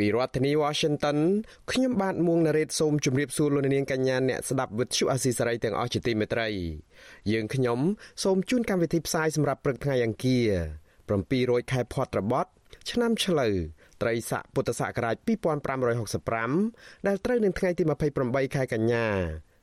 [0.00, 1.18] ពីរដ្ឋធានី Washington
[1.70, 6.48] ខ្ញុំបាទមួងណារ៉េតសូមជម្រាបសួរលោកនាងកញ្ញាអ្នកស្ដាប់វិទ្យុអាស៊ីសេរីទាំងអស់ជាទីមេត្រី
[7.32, 7.78] យើងខ្ញុំ
[8.24, 10.48] សូមជូនកម្មវិធីផ្សាយសម្រាប់ព្រឹកថ្ងៃអង្គារ
[11.10, 12.50] 700ខែផុតរបត់
[12.90, 13.54] ឆ្នាំឆ្លូវ
[14.02, 15.16] ត្រីស័កពុទ្ធសករាជ
[15.90, 17.82] 2565ដែលត្រូវនឹងថ្ងៃទី
[18.18, 19.06] 28ខែកញ្ញា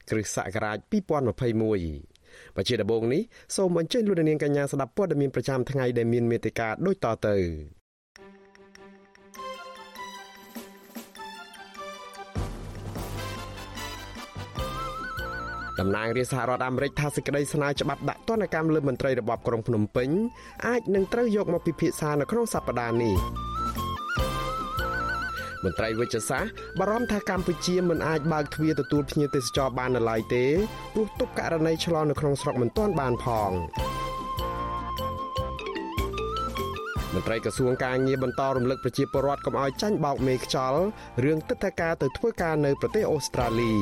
[0.10, 3.22] គ្រិស្តសករាជ2021បច្ចុប្បន្នដំបូងនេះ
[3.56, 7.38] សូមអញ្ជើញលោកនាងកញ្ញាស្ដាប់ព័ត៌មានប្រចាំថ្ងៃដែលមានមេត្តាដូចតទៅ
[15.80, 20.10] តំណាងរាជសហរដ្ឋអាមេរិកថាសេចក្តីស្នើច្បាប់ដាក់ទណ្ឌកម្មលើមន្ត្រីរបបក្រុងភ្នំពេញ
[20.68, 23.16] អាចនឹងត្រូវយកមកពិភាក្សានៅក្នុងសប្តាហ៍នេះ
[25.64, 30.46] មន្ត្រីវិជ្ជសាស្ត្របារម្ភថាកម្ពុជាមិនអាចបើកទ្វារទទួលភ្ញៀវទេសចរបាននៅឡើយទេ
[30.94, 33.52] ព្រោះទុកករណីឆ្លងនៅក្នុងស្រុកមិនទាន់បានផង
[37.14, 40.82] មន្ត្រីក្រសួងការងារបន្តរំលឹកប្រជាពលរដ្ឋកុំឲ្យចាញ់បោកមេខ្យល់
[41.24, 43.74] រឿងទឹកធការទៅធ្វើការនៅប្រទេសអូស្ត្រាលី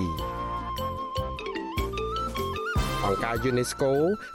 [3.05, 3.91] អង្គការ UNESCO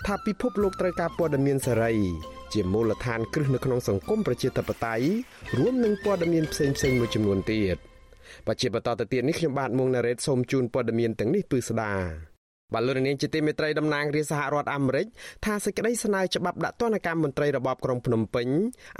[0.07, 1.93] ថាពិភពលោកត្រូវការព័ត៌មានសេរី
[2.53, 5.07] ជាមូលដ្ឋានគ្រឹះនៅក្នុងសង្គមប្រជាធិបតេយ្យ
[5.59, 7.77] រួមនឹងព័ត៌មានផ្សេងៗមួយចំនួនទៀត
[8.47, 11.93] បច្ចុប្បន្នទៅទៀតនេះខ្ញុំបាទមុងណារ៉េតសូមជូនព័ត៌មានទាំងនេះពឺស្ដា
[12.73, 15.07] បាទលោកនាងជាទីមេត្រីតំណាងរាជសហរដ្ឋអាមេរិក
[15.45, 18.49] ថាសេចក្តីស្នើច្បាប់ដាក់ទណ្ឌកម្មមន្ត្រីរបបក្រុងភ្នំពេញ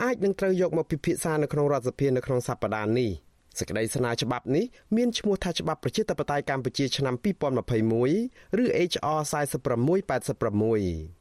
[0.03, 3.11] អាចនឹងត្រូវយកមកពិភាក្សានៅក្នុងរដ្ឋសភានៅក្នុងសប្តាហ៍នេះ។
[3.59, 4.65] សេចក្តីស្នើច្បាប់នេះ
[4.97, 7.15] មានឈ្មោះថាច្បាប់ប្រជាធិបតេយ្យកម្ពុជាឆ្នាំ
[7.85, 11.21] 2021ឬ HR 4686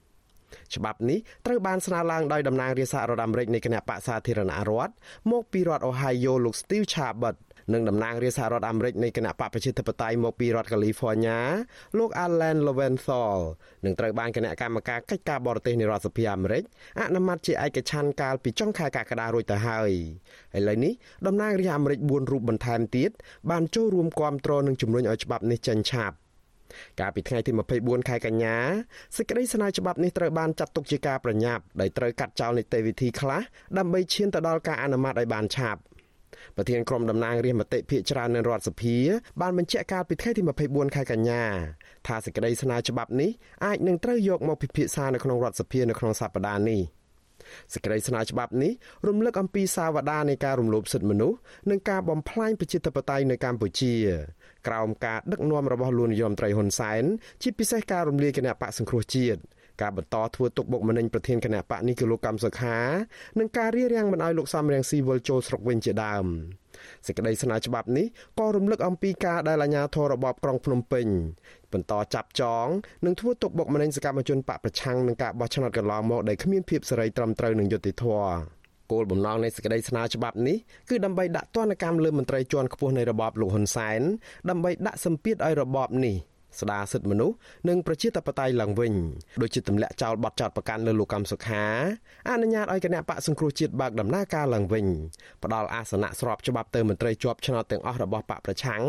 [0.75, 4.93] ច្បាប់នេះត្រូវបានស្នើឡើងដោយតំណាងរាជសហរដ្ឋអាមេរិកនៃគណៈបកសាធារណរដ្ឋ
[5.31, 7.35] មកពីរដ្ឋ Ohio លោក Steve Chabot
[7.73, 11.39] និងតំណាងរាជសហរដ្ឋអាមេរិកនៃគណៈបកប្រជាធិបតេយ្យមកពីរដ្ឋកាលីហ្វ័រញ៉ា
[11.97, 13.39] លោក Alan Lowenthal
[13.85, 16.63] នឹងត្រូវបានគណៈកម្មការកិច្ចការបរទេសនៃរដ្ឋសភាអាមេរិក
[16.99, 19.91] អនុម័តជាឯកច្ឆ័ន្ទកាលពីចុងខែកក្កដារួចទៅហើយ
[20.57, 20.93] ឥឡូវនេះ
[21.27, 23.11] តំណាងរាជអាមេរិក4រូបបន្ថែមទៀត
[23.51, 26.17] បានចូលរួមគាំទ្រនិងជំរុញឲ្យច្បាប់នេះចេញឆាប់
[26.99, 28.57] កាលពីថ្ងៃទី24ខែកញ្ញា
[29.17, 33.41] សេចក្តីស្នើច្បាប់នេះត្រូវបានចាត់ទុកជាការប្រញាប់ដោយត្រូវកាត់ចោលនីតិវិធីខ្លះ
[33.77, 35.81] ដើម្បីឈានទៅដល់ការអនុម័តឲ្យបានឆាប់
[36.55, 38.95] ប្រធានក្រុមតំណាងរាស្ត្រមតិភាគច្រើននៅរដ្ឋសភា
[39.41, 41.43] បានបញ្ជាក់កាលពីថ្ងៃទី24ខែកញ្ញា
[42.07, 43.29] ថាសេចក្តីស្នើច្បាប់នេះ
[43.65, 46.81] អាចនឹងត្រូវយកមកពិភាក្សានៅក្នុងរដ្ឋសភានៅក្នុងសប្តាហ៍នេះ
[47.73, 48.71] សេចក្តីស្នើច្បាប់នេះ
[49.07, 51.37] រំលឹកអំពីសាវតានៃការរំលោភសិទ្ធិមនុស្ស
[51.69, 53.93] និងការបំផ្លាញប្រជាធិបតេយ្យនៅកម្ពុជា
[54.67, 57.03] ក្រោមការដឹកនាំរបស់លោកនាយរដ្ឋមន្ត្រីហ៊ុនសែន
[57.41, 59.39] ជាពិសេសការរំលាយគណៈបកសង្គ្រោះជាតិ
[59.81, 62.77] ការបន្តធ្វើទុកបុកម្នេញប្រធានគណៈបកនេះគឺលោកកម្មសុខា
[63.39, 66.25] និងការរៀបរៀងមិនឲ្យលោកសំរងស៊ីវិលចូលស្រុកវិញជាដើម
[67.05, 68.05] សេចក្តីស្នើច្បាប់នេះ
[68.39, 71.07] ក៏រំលឹកអំពីការដែលអាជ្ញាធររបបក្រុងភ្នំពេញ
[71.73, 72.67] បន្តចាប់ចង
[73.05, 78.31] និងធ្វើទុកបុកម្នេញសកម្មជនបកប្រឆាំងនឹងការបោះឆ្នោតកន្លងមកដែលគ្មានភាពសេរីត្រឹមត្រូវនិងយុត្តិធម៌
[78.91, 80.57] គោលបំណងនៃសេចក្តីស្នើច្បាប់នេះ
[80.89, 84.01] គឺដើម្បីដាក់ទណ្ឌកម្មលើមន្ត្រីជាន់ខ្ពស់នៃរបបលោកហ៊ុនសែន
[84.49, 86.15] ដើម្បីដាក់សម្ពាធឲ្យរបបនេះ
[86.59, 87.35] ស្ដារសិទ្ធិមនុស្ស
[87.69, 88.93] និងប្រជាធិបតេយ្យឡើងវិញ
[89.41, 91.65] ដូចជាទម្លាក់ចោលបទចោទប្រកាន់លើលោកកម្មសុខា
[92.29, 94.85] អនុញ្ញាតឲ្យគណៈបកសង្គ្រោះជាតិបើកដំណើរការឡើងវិញ
[95.43, 98.83] ផ្ដល់អាសនៈស្របច្បាប់ទៅមន្ត្រីជាប់ឆ្នោតទាំងអស់របស់បកប្រឆាំង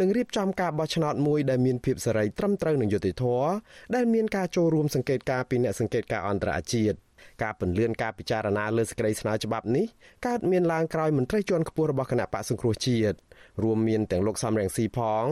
[0.00, 3.48] និងរៀបចំការបោះឆ្នោតមួយដែលមានភាពសេរីត្រឹមត្រូវនិងយុត្តិធម៌
[3.94, 6.98] ដែលមានការចូលរួមសង្កេតការពីអ្នកសង្កេតការអន្តរជាតិ
[7.42, 9.86] ការពន្លឿនការពិចារណាលើសេចក្តីស្នើច្បាប់នេះ
[10.26, 13.16] កើតមានឡើងក្រោយមន្ត្រីជាន់ខ្ពស់របស់គណៈបកសង្គ្រោះជាតិ
[13.62, 15.24] រួមមានទាំងលោកសំរងស៊ីផង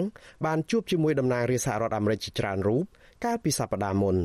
[0.46, 2.84] បានជួបជាមួយតំណាងរាជសហរដ្ឋអាមេរិកជាច្រើនរូប
[3.24, 4.16] កាលពីសប្តាហ៍មុន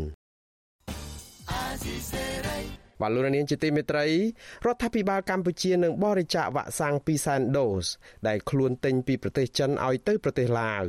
[3.02, 4.06] បាឡូនានជាទីមេត្រី
[4.66, 7.86] រដ្ឋាភិបាលកម្ពុជានឹងបរិច្ចាគវ៉ាក់សាំង2សែនដូស
[8.28, 10.86] ដែលខ្លួនទិញពីប្រទេសចិនឲ្យទៅប្រទេសឡាវ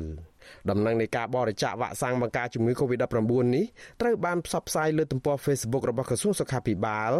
[0.71, 3.65] ដំណឹងនៃការបរិច្ចាគវ៉ាក់សាំងបង្ការជំងឺ Covid-19 នេះ
[4.01, 7.13] ត្រូវបានផ្សព្វផ្សាយលើទំព័រ Facebook របស់ក្រសួងសុខាភិបាល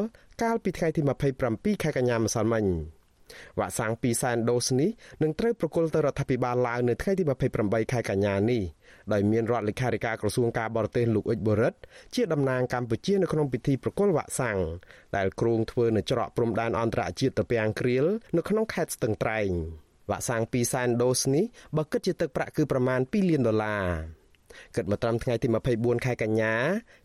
[0.43, 1.01] កាលពីថ្ងៃទី
[1.43, 2.67] 27ខែកញ្ញាម្សិលមិញ
[3.59, 4.91] វ៉ាក់សាំង2សែនដូសនេះ
[5.23, 7.25] នឹងត្រូវប្រគល់ទៅរដ្ឋាភិបាលឡាវនៅថ្ងៃទី
[7.59, 8.63] 28ខែកញ្ញានេះ
[9.13, 11.75] ដោយមានរដ្ឋលេខាធិការក្រសួងការបរទេសលោកអ៊ិចបូរិត
[12.15, 14.59] ជាតំណាងកម្ពុជានៅក្នុងពិធីប្រគល់វ៉ាក់សាំង
[15.17, 18.05] ដែលគ្រោងធ្វើនៅច្រកព្រំដែនអន្តរជាតិត្រពាំងគ្រៀល
[18.37, 19.51] នៅក្នុងខេត្តស្ទឹងត្រែង
[20.11, 21.45] វ៉ាក់សាំង2សែនដូសនេះ
[21.77, 23.85] បើគិតជាទឹកប្រាក់គឺប្រមាណ2លានដុល្លារ
[24.77, 26.55] គិតមកត្រឹមថ្ងៃទី24ខែកញ្ញា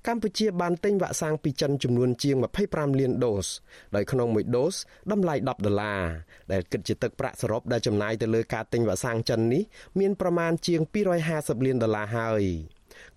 [0.08, 2.36] កម្ពុជាបានទិញវ៉ាក់សាំងពីចិនចំនួនជាង
[2.68, 3.48] 25លានដូស
[3.96, 4.76] ដោយក្នុងមួយដូស
[5.12, 6.04] តម្លៃ10ដុល្លារ
[6.52, 9.64] ដែលគិតជាទឹកប្រាក់សរុបដែលចំណាយទៅលើការទិញវ៉ាក់សាំងចិននេះ
[10.00, 10.82] មានប្រមាណជាង
[11.24, 12.44] 250លានដុល្លារហើយ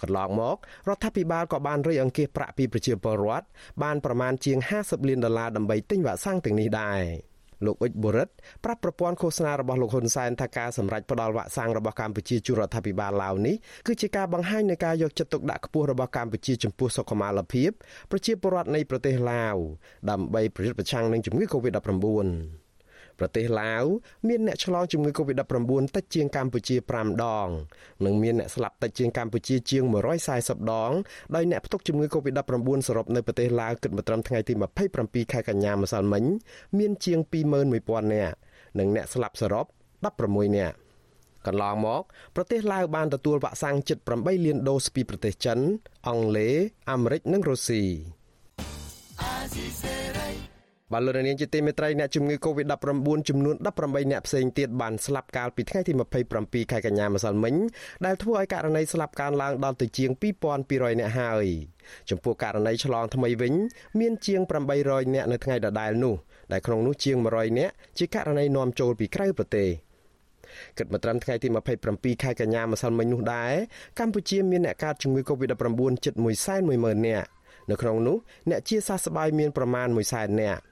[0.00, 0.56] កន្លងមក
[0.88, 3.46] រដ្ឋាភិបាលក៏បានរៃអង្គាសប្រាក់ពីប្រជាពលរដ្ឋ
[3.82, 7.31] បានប្រមាណជាង50លានដុល្លារដើម្បីទិញវ៉ាក់សាំងទាំងនេះដែរ
[7.66, 8.28] លោកអ៊ុចបូរិត
[8.64, 13.56] ប្រាប់ប្រព័ន្ធឃោសនារបស់លោកហ៊ុនសែនថាការសម្រេចផ្ដល់វ៉ាក់សាំងរបស់កម្ពុជាជូនរដ្ឋាភិបាលឡាវនេះ
[13.86, 17.70] គឺជាការបង្ហាញនៃការយកចិត្តទុកដាក់ខ្ពស់របស់កម្ពុជាចំពោះសុខុមាលភាព
[18.10, 19.56] ប្រជាពលរដ្ឋនៃប្រទេសឡាវ
[20.10, 22.61] ដើម្បីប្រយុទ្ធប្រឆាំងនឹងជំងឺ Covid-19
[23.18, 23.84] ប្រទេសឡាវ
[24.28, 27.48] មានអ្នកឆ្លងជំងឺ Covid-19 តិចជាងកម្ពុជា5ដង
[28.04, 29.82] និងមានអ្នកស្លាប់តិចជាងកម្ពុជាជាង
[30.28, 30.92] 140ដង
[31.34, 34.54] ដោយអ្នកផ្ទុកជំងឺ Covid-19 សរុបនៅប្រទេសឡាវគិតមកត្រឹមថ្ងៃទី
[34.92, 36.24] 27ខែកញ្ញាម្សិលមិញ
[36.78, 38.36] មានជាង21000នាក់
[38.78, 39.66] និងអ្នកស្លាប់សរុប
[40.10, 40.76] 16នាក់
[41.46, 42.02] កន្លងមក
[42.36, 45.58] ប្រទេសឡាវបានទទួលវ៉ាក់សាំងជិត8លានដូសពីប្រទេសចិន
[46.08, 46.54] អង់គ្លេស
[46.90, 47.82] អាមេរិកនិងរុស្ស៊ី
[50.92, 55.92] បាទលោកនាងជាទីមេត្រីអ្នកជំងឺ Covid-19 ចំនួន18អ្នកផ្សេងទៀតបានស្លាប់កាលពីថ្ងៃទី
[56.32, 57.54] 27ខែកញ្ញាម្សិលមិញ
[58.06, 60.10] ដែលធ្វើឲ្យករណីស្លាប់កើនឡើងដល់ទៅជាង
[60.60, 61.46] 2200អ្នកហើយ
[62.10, 63.54] ចំពោះករណីឆ្លងថ្មីវិញ
[64.00, 64.40] មានជាង
[64.78, 66.14] 800អ្នកនៅថ្ងៃដដែលនោះ
[66.52, 69.68] ដែលក្នុងនោះជាង100អ្នកជាករណីនាំចូលពីក្រៅប្រទេស
[70.78, 71.48] គិតមកត្រឹមថ្ងៃទី
[71.86, 73.52] 27ខែកញ្ញាម្សិលមិញនោះដែរ
[73.98, 76.14] កម្ពុជាមានអ្នកកើតជំងឺ Covid-19 ជិត
[76.56, 77.28] 110,000នាក់
[77.70, 78.16] នៅក្នុងនោះ
[78.50, 80.62] អ្នកជាសះស្បើយមានប្រមាណ100,000នាក់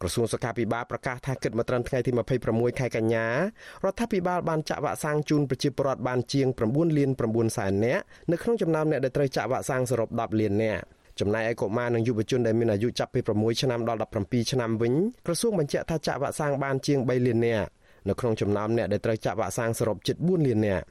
[0.00, 2.10] ក្រសួងសុខាភិបាលប្រកាសថាគិតមកត្រឹមថ្ងៃទី
[2.46, 10.82] 26ខែកញ្ញារដ្ឋាភិបាលបានចាក់វ៉ាក់សាំងជូនប្រជាពលរដ្ឋបានជាង9លាន9សែននាក់នៅក្នុងចំណោមអ្នកដែលត្រូវចាក់វ៉ាក់សាំងសរុប10លាននាក់
[11.20, 14.94] ចំណែកឯកុមារនិងយុវជនដែលមានអាយុចាប់ពី6ឆ្នាំដល់17ឆ្នាំវិញ
[15.26, 17.68] ក្រសួងបញ្ជាក់ថាចាក់វ៉ាក់សាំងបានជាង3លាននាក់
[18.08, 20.84] នៅក្នុងចំណោមអ្នកដែលត្រូវចាក់វ៉ាក់សាំងសរុបជិត4លាននាក់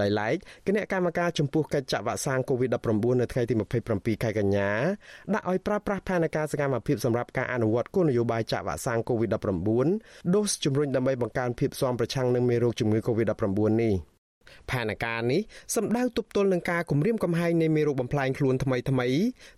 [0.00, 0.36] ដោយឡែក
[0.66, 3.54] គណៈកម្មការចំពោះកិច្ចចាក់វ៉ាក់សាំង COVID-19 នៅថ្ងៃទី
[3.88, 4.70] 27ខែកញ្ញា
[5.34, 14.11] ដាក់ឲ្យប្រើប្រាស់ផែនការសកម្មភាពសម្រាប់ការអនុវត្តគោលនយោបាយចាក់វ៉ាក់សាំង COVID-19 ដូសជំរុញដើម្បីបង្កើនភាពស៊ាំប្រឆាំងនឹងមេរោគជំងឺ COVID-19 នេះ
[14.70, 15.40] ផែនការនេះ
[15.76, 19.08] សម្ដៅទប់ទល់នឹងការគំរាមកំហែងនៃមេរោគបំផ្លាញខ្លួនថ្មីថ្មី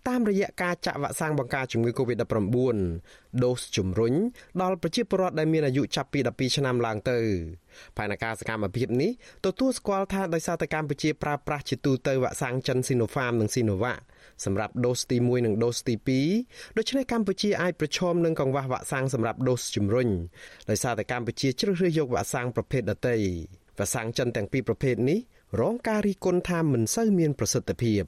[0.08, 2.76] តាមរយៈការចាក់វ៉ាក់សាំងបង្ការជំងឺ Covid-19
[3.44, 4.14] ដូសជំរុញ
[4.62, 7.18] ដល់ប្រជាពលរដ្ឋដែលមានអាយុចាប់ពី12ឆ្នាំឡើងទៅ
[7.96, 9.10] ផែនការសកម្មភាពនេះ
[9.46, 14.00] ទទួលស្គាល់ថាដោយសារតែកម្ពុជាប្រើប្រាស់ជាទូទៅវ៉ាក់សាំងចិន Sinopharm និង Sinovac
[14.44, 15.94] សម្រាប់ដូសទី1និងដូសទី
[16.36, 20.08] 2ដូច្នេះកម្ពុជាអាចប្រឈមនឹងកង្វះវ៉ាក់សាំងសម្រាប់ដូសជំរុញ
[20.70, 23.16] ដោយសារតែកម្ពុជាជ្រើសរើសយកវ៉ាក់សាំងប្រភេទដទៃ
[23.78, 25.18] វ៉ាក់សាំងចិនទាំងពីរប្រភេទនេះ
[25.60, 28.02] រងការរិះគន់ថាមិនសូវមានប្រសិទ្ធភាព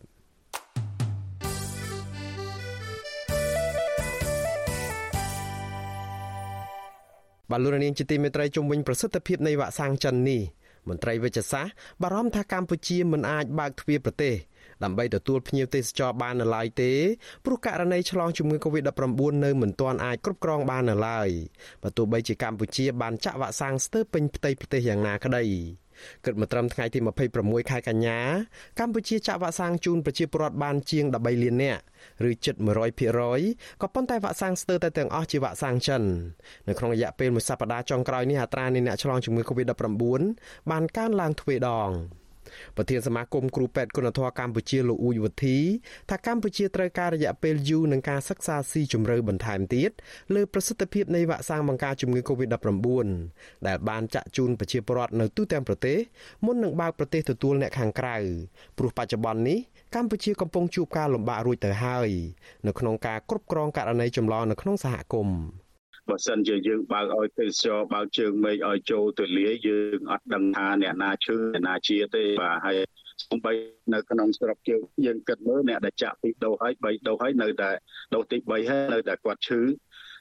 [7.50, 10.42] បាឡូរនាងជាទីមេត្រីជំវិញប្រសិទ្ធភាពនៃវ៉ាក់សាំងចិននេះ
[10.88, 11.72] មន្ត្រីវិទ្យាសាស្ត្រ
[12.02, 14.34] បារម្ភថាកម្ពុជាមិនអាចបើកទ្វារប្រទេស
[14.84, 16.92] ដើម្បីទទួលភ្ញៀវទេសចរបាននៅឡើយទេ
[17.44, 21.28] ព្រោះករណីឆ្លងជំងឺ Covid-19 នៅមិនទាន់អាចគ្រប់គ្រងបាននៅឡើយ
[21.82, 25.44] បើទោះបីជាកម្ពុជាបានចាក់វ៉ាក់សាំងស្ទើរពេញផ្ទៃប្រទេសយ៉ាងណាក្តី
[26.24, 26.98] គិតមកត្រឹមថ្ងៃទី
[27.34, 28.18] 26ខែកញ្ញា
[28.80, 31.82] កម្ពុជាចាក់វ៉ាក់សាំងជូនប្រជាពលរដ្ឋបានជាង13លាននាក់
[32.30, 32.54] ឬជិត
[33.18, 36.02] 100%ក៏ប៉ុន្តែវ៉ាក់សាំងស្ទើរតែទាំងអស់ជាវ៉ាក់សាំងចិន
[36.68, 40.22] នៅក្នុងរយៈពេលមួយសប្តាហ៍ចុងក្រោយនេះអត្រានៃអ្នកឆ្លងជំងឺ Covid-19
[40.70, 41.90] បានកើនឡើងទ្វេដង
[42.76, 45.58] ប្រធានសមាគមគ្រូពេទ្យគុណធម៌កម្ពុជាលោកអ៊ូយវុធី
[46.10, 49.90] ថាកម្ពុជាត្រូវការរយៈពេលយូរនឹងការសិក្សាស៊ីជម្រៅបន្ថែមទៀត
[50.34, 53.08] លើប្រសិទ្ធភាពនៃវ៉ាក់សាំងបង្ការជំងឺ Covid-19
[53.66, 55.98] ដែលបានចាក់ជូនប្រជាពលរដ្ឋនៅទូទាំងប្រទេស
[56.44, 58.16] មុននឹងបើកប្រទេសទទួលអ្នកខាងក្រៅ
[58.78, 59.58] ព្រោះបច្ចុប្បន្ននេះ
[59.94, 62.10] កម្ពុជាកំពុងជួបការលំបាករួចទៅហើយ
[62.66, 65.65] នៅក្នុងការគ្រប់គ្រងករណីចម្លងនៅក្នុងសហគមន៍
[66.08, 72.76] បើសិនជាយើងបើកឲ្យទេសចរបើកជើងមេឃឲ្យចូលទលាយើងអត់ដឹងថាអ្នកណាឈឺអ្នកណាជាទេបាទហើយ
[73.24, 73.52] សំបី
[73.94, 77.70] នៅក្នុងស្រុកយើងយើងគិតមើលអ្នកដែលចាក់ពីរដូសហើយ3ដូសហើយនៅតែ
[78.14, 78.62] ដូសទី3ហើយ
[78.94, 79.60] នៅតែគាត់ឈឺ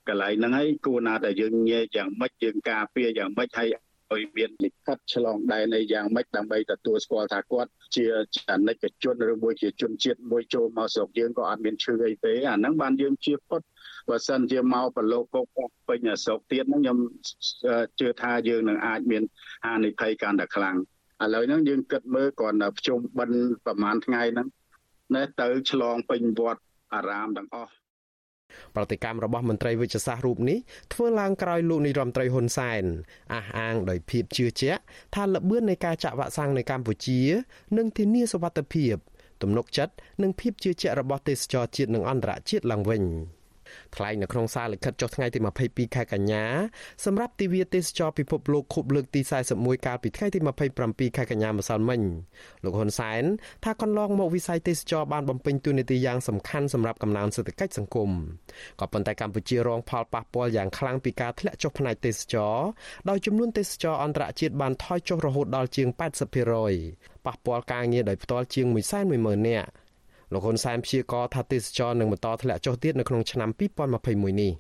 [0.07, 3.67] កន្លែងហ្នឹងហើយគួរណាតែយើងញែកយ៉ាងម៉េចយើងការពារយ៉ាងម៉េចហើយ
[4.13, 13.61] ឲ្យមានលិខិតឆ្លងដែននៃយ៉ាងម៉េចដើម្បីទទួលស្គាល់ថាគាត់ជាចនិកជនឬមួយជាជនជាតិមួយចូលមកស្រុកយើងក៏អត់មានឈឺអីទេអាហ្នឹងបានយើងជាពុត
[14.09, 15.47] បើសិនជាមកប្រឡូកពក
[15.87, 16.97] ពេញស្រុកទៀតហ្នឹងខ្ញុំ
[17.99, 19.23] ជឿថាយើងនឹងអាចមាន
[19.65, 20.77] ហានិភ័យកាន់តែខ្លាំង
[21.23, 24.47] ឥឡូវហ្នឹងយើងគិតមើលគ្រាន់តែភ្ជុំបិណ្ឌប្រហែលថ្ងៃហ្នឹង
[25.15, 26.61] ណែទៅឆ្លងពេញវត្ត
[26.93, 27.73] អារាមទាំងអស់
[28.75, 30.57] ប្រតិកម្មរបស់មន្ត្រីវិទ្យាសាស្ត្ររូបនេះ
[30.93, 32.83] ធ្វើឡើងក្រោយលោកនាយរដ្ឋមន្ត្រីហ៊ុនសែន
[33.33, 34.81] អះអាងដោយភាពជឿជាក់
[35.15, 37.19] ថាល្បឿននៃការចាក់វ៉ាក់សាំងនៅកម្ពុជា
[37.77, 38.95] នឹងធានាសុវត្ថិភាព
[39.41, 39.93] ទំនុកចិត្ត
[40.23, 43.03] និងភាពជឿជាក់របស់ទេសចរជាតិនិងអន្តរជាតិឡើងវិញ។
[43.95, 46.43] ថ្លែងនៅក្នុងសារលិខិតចុះថ្ងៃទី22ខែកញ្ញា
[47.05, 49.21] សម្រាប់ទិវាទេសចរពិភពលោកខូបលើកទី
[49.53, 50.39] 41កាលពីថ្ងៃទី
[50.77, 52.01] 27ខែកញ្ញាម្សិលមិញ
[52.63, 53.23] លោកហ៊ុនសែន
[53.63, 58.09] ថាកន្លងមកវិស័យទេសចរបានបំពេញតួនាទីយ៉ាងសំខាន់សម្រាប់កំណើនសេដ្ឋកិច្ចសង្គម
[58.79, 62.55] ក៏ប៉ុន្តែកម្ពុជារងផលប៉ះពាល់យ៉ាងខ្លាំងពីការធ្លាក់ចុះផ្នែកទេសចរ
[63.09, 65.87] ដោយចំនួនទេសចរអន្តរជាតិបានថយចុះរហូតដល់ជាង
[66.57, 68.65] 80%ប៉ះពាល់ការងារដោយផ្ទាល់ជាង
[69.07, 69.69] 110,000នាក់
[70.35, 73.49] លោកហ៊ុនសែនព្យាករថាទេសចរនឹងបន្តធ្លាក់ចុះទៀតនៅក្នុងឆ្នាំ
[73.95, 74.51] 2021នេះ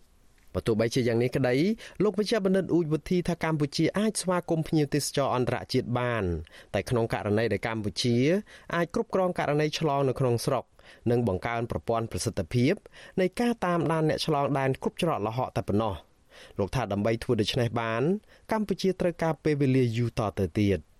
[0.53, 1.55] បើទោះបីជាយ៉ាងនេះក្តី
[2.03, 6.23] លោកវិជ្ជបណ្ឌិតអ៊ូចវុធីថាកម្ពុជាអាចស្វាគមន៍ភ្ញៀវទេសចរអន្តរជាតិបាន
[6.73, 8.15] តែក្នុងករណីដែលកម្ពុជា
[8.75, 10.63] អាចគ្រប់គ្រងករណីឆ្លងនៅក្នុងស្រុក
[11.11, 12.73] និងបង្កើនប្រព័ន្ធប្រសិទ្ធភាព
[13.21, 15.95] នៃការតាមដានអ្នកឆ្លងដែនគ្រប់ច្រកល្ហកតែប៉ុណ្ណោះ
[16.59, 18.03] លោកថាដើម្បីធ្វើដូច្នេះបាន
[18.51, 20.79] កម្ពុជាត្រូវការពេលវេលាយូរតទៅទៀត។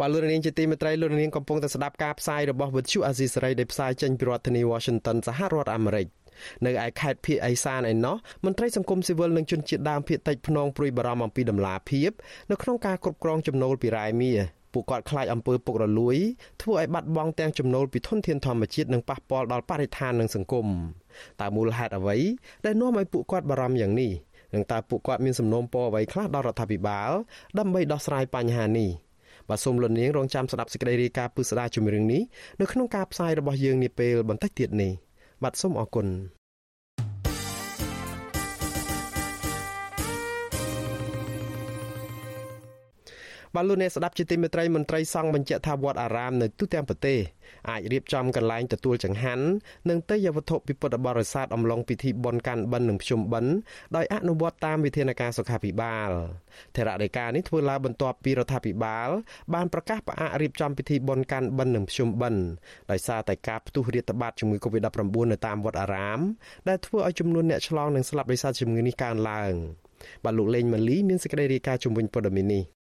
[0.00, 6.06] បាទលោកនាងជាទីមេត្រីលោកនាងកំពុងតែស្ដាប់ការផ្សាយរបស់វិទ្យុអាស៊ីសេរីដែលផ្សាយចេញពីរដ្ឋធានី Washington សហរដ្ឋអាមេរិក
[6.66, 12.10] នៅឯខេត្តភៀកអេសានឯណោះមន្ត្រីសង្គមស៊ីវិលនិងជនជាតិដើមភៀកតិចភ្នងព្រួយបារម្ភអំពីដំណាភាព
[12.50, 14.38] នៅក្នុងការគ្រប់គ្រងចំណូលពីរ៉ែមាស
[14.72, 16.16] ពួកគាត់ខ្លាចអំពើពុករលួយ
[16.62, 20.66] ធ្វើឲ្យបាត់បង់ទាំងចំណូលពីធនធានធម្មជាតិនិងប៉ះពាល់ដល់បរិស្ថាននិងសង្គម
[21.40, 22.16] តើមូលហេតុអ្វី
[22.64, 24.12] ដែលនាំឲ្យពួកគាត់បារម្ភយ៉ាងនេះ
[24.54, 27.10] និងតើពួកគាត់មានសំណូមពរអ្វីខ្លះដល់រដ្ឋាភិបាល
[27.58, 28.90] ដើម្បីដោះស្រាយបញ្ហានេះ។
[29.50, 32.22] បាទសូមលន់នាងរងចាំស្ដាប់សេចក្តីរាយការណ៍ពិស្ដារជំរឿងនេះ
[32.60, 34.92] នៅក្នុងការផ្សាយរបស់យើងនាពេលបន្តិចទៀតនេះ
[35.42, 36.06] បាទសូមអរគុណ
[43.56, 47.18] បាទលោកអ្នកស្ដាប់ជាទីមេត្រីមន្ត្រីសង្ឃបញ្ជាក់ថាវត្តអារាមនៅទូទាំងប្រទេស
[47.70, 49.44] អាចរៀបចំកន្លែងទទួលចង្ហាន់
[49.88, 53.52] និងទេយ្យវត្ថុពីពុទ្ធបរិស័ទអំឡុងពិធីបុណ្យកាន់បិណ្ឌនិងភ្ជុំបិណ្ឌ
[53.96, 56.10] ដោយអនុវត្តតាមវិធានការសុខាភិបាល
[56.76, 59.08] ថេរដីកានេះធ្វើឡើងបន្ទាប់ពីរដ្ឋាភិបាល
[59.54, 62.42] បានប្រកាសផ្អាករៀបចំពិធីបុណ្យកាន់បិណ្ឌនិងភ្ជុំបិណ្ឌ
[62.90, 66.20] ដោយសារតែការផ្ទុះរាតត្បាតជំងឺ Covid-19 នៅតាមវត្តអារាម
[66.68, 69.52] ដែលធ្វើឲ្យចំនួនអ្នកឆ្លងនិងស្លាប់ដោយសារជំងឺនេះកើនឡើង
[70.24, 72.79] បាទលោកលេងម៉ាលីមានសេចក្តីរាយការណ៍ជំវិញព័ត៌មាននេះ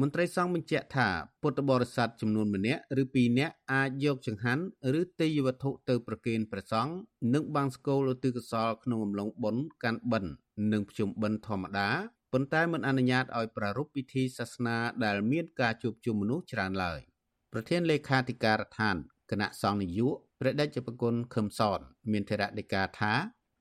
[0.00, 1.08] មន្ត្រីសង្ឃបញ្ជាក់ថា
[1.42, 4.64] ពុទ្ធបរិស័ទចំនួនម្នាក់ឬពីរនាក់អាចយកចង្ហាន់
[5.00, 6.94] ឬទេយ្យវត្ថុទៅប្រគេនព្រះសង្ឃ
[7.34, 10.32] និងបាំងស្គរឧទ្ទិសកុសលក្នុងអំឡុងបុណ្យកាន់បិណ្ឌ
[10.72, 11.88] និងភ្ជុំបិណ្ឌធម្មតា
[12.32, 17.00] ប៉ុន្តែមិនអនុញ្ញាតឲ្យប្រារព្ធពិធីសាសនាដែលមានការជួបជុំមនុស្សច្រើនឡើយ
[17.52, 18.96] ប្រធានលេខាធិការដ្ឋាន
[19.30, 21.80] គណៈសង្ឃនយោបាយព្រះដេចប្រគុណខឹមសន
[22.12, 23.12] មានធរៈដីកាថា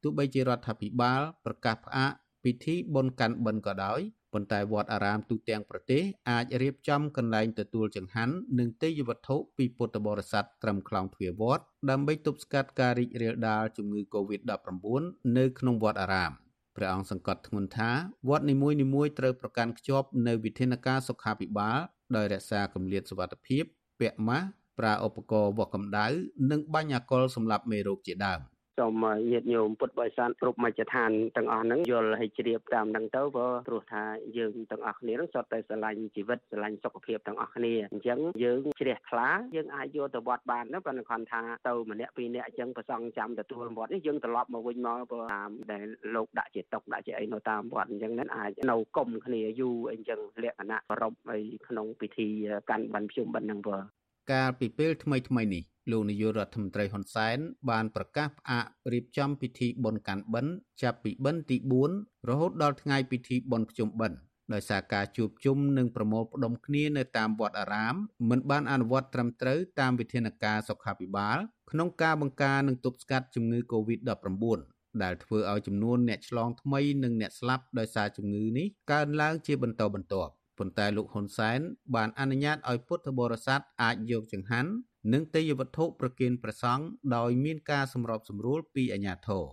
[0.04, 2.12] ទោះបីជារដ្ឋាភិបាលប្រកាសផ្អាក
[2.44, 4.00] ពិធីបុណ្យកាន់បិណ្ឌក៏ដោយ
[4.36, 15.02] ប៉ុន្តែវត្តអារាមទូទាំងប្រទេសអាចរៀបចំកន្លែងទទួលចង្ហាន់និងទេយ្យវត្ថុពីពុទ្ធបរិស័ទត្រឹមខ្លងទ្វារវត្តដើម្បីទប់ស្កាត់ការរីករាលដាលជំងឺ Covid-19
[15.38, 16.32] នៅក្នុងវត្តអារាម
[16.76, 17.90] ព្រះអង្គសង្កត់ធ្ងន់ថា
[18.30, 18.56] វត្តនី
[18.94, 21.78] មួយៗត្រូវប្រកាន់ខ្ជាប់នៅវិធានការសុខាភិបាល
[22.16, 23.64] ដោយរក្សាគម្លាតសុវត្ថិភាព
[24.00, 24.48] ពាក់ម៉ាស់
[24.80, 26.08] ប្រើឧបករណ៍វាស់កម្ដៅ
[26.52, 28.42] និងបាញ់អាល់កុលសម្រាប់មេរោគជាដើម។
[28.78, 34.04] សូមញាតិញោមពុទ្ធបរិស័ទគ្រប់មជ្ឈដ្ឋានទាំងអស់ហ្នឹងយល់ឲ្យជ្រាបតាមហ្នឹងទៅព្រោះព្រោះថា
[34.38, 45.84] យើងទាំងអស់គ្នាហ្នឹងសុទ្ធតែស្រឡាញ់ជីវិតស្រឡាញ់សុខភាពទាំងអស់គ្នាអញ្ចឹងយើងជ្រះថ្លាយើងអាចយកទៅវត្តបានទៅប៉ុន្តែគាត់ថាទៅម្នាក់ពីរនាក់អញ្ចឹងប្រសងចាំទទួលវត្តនេះយើងត្រឡប់មកវិញមកព្រោះតាមដែល
[46.16, 52.28] លោកដាក់ជាតុកដាក់ជាអីនៅតាមវត្តអញ្ចឹងហ្នឹងអាចនៅគុំគ្នាយូរអីចឹងលក្ខណៈប្រពអីក្នុងពិធី
[52.70, 53.84] កាន់បិណ្ឌភ្ជុំបិណ្ឌហ្នឹងព្រោះ
[54.32, 57.38] កាលពីពេលថ្មីថ្មីនេះ លោកនាយករដ្ឋមន្ត្រីហ៊ុនសែន
[57.70, 61.58] បានប្រកាសផ្អាករៀបចំពិធីបុណ្យកាន់បិណ្ឌចាប់ពីបិណ្ឌទី
[61.94, 64.18] 4រហូតដល់ថ្ងៃពិធីបុណ្យភ្ជុំបិណ្ឌ
[64.54, 67.96] ដោយសារការជួបជុំនិងប្រមូលផ្ដុំគ្នានៅតាមវត្តអារាម
[68.30, 71.38] មិនបានអនុវត្តត្រឹមត្រូវតាមវិធានការសុខាភិបាល
[71.72, 74.60] ក្នុងការបង្ការនិងទប់ស្កាត់ជំងឺ Covid-19
[75.04, 81.60] ដែលធ្វើឲ្យចំនួនអ្នកឆ្លងថ្មីនិងអ្នកស្លាប់ដោយសារជំងឺនេះកើនឡើងជាបន្តបន្ទាប់ប៉ុន្តែលោកហ៊ុនសែន
[81.96, 84.72] បានអនុញ្ញាតឲ្យពុទ្ធបរិស័ទអាចយកចង្ហាន់
[85.14, 86.86] និងទេយ្យវត្ថុប្រគេនព្រះសង្ឃ
[87.16, 89.44] ដោយមានការសម្របសម្រួលពីអាជ្ញាធរ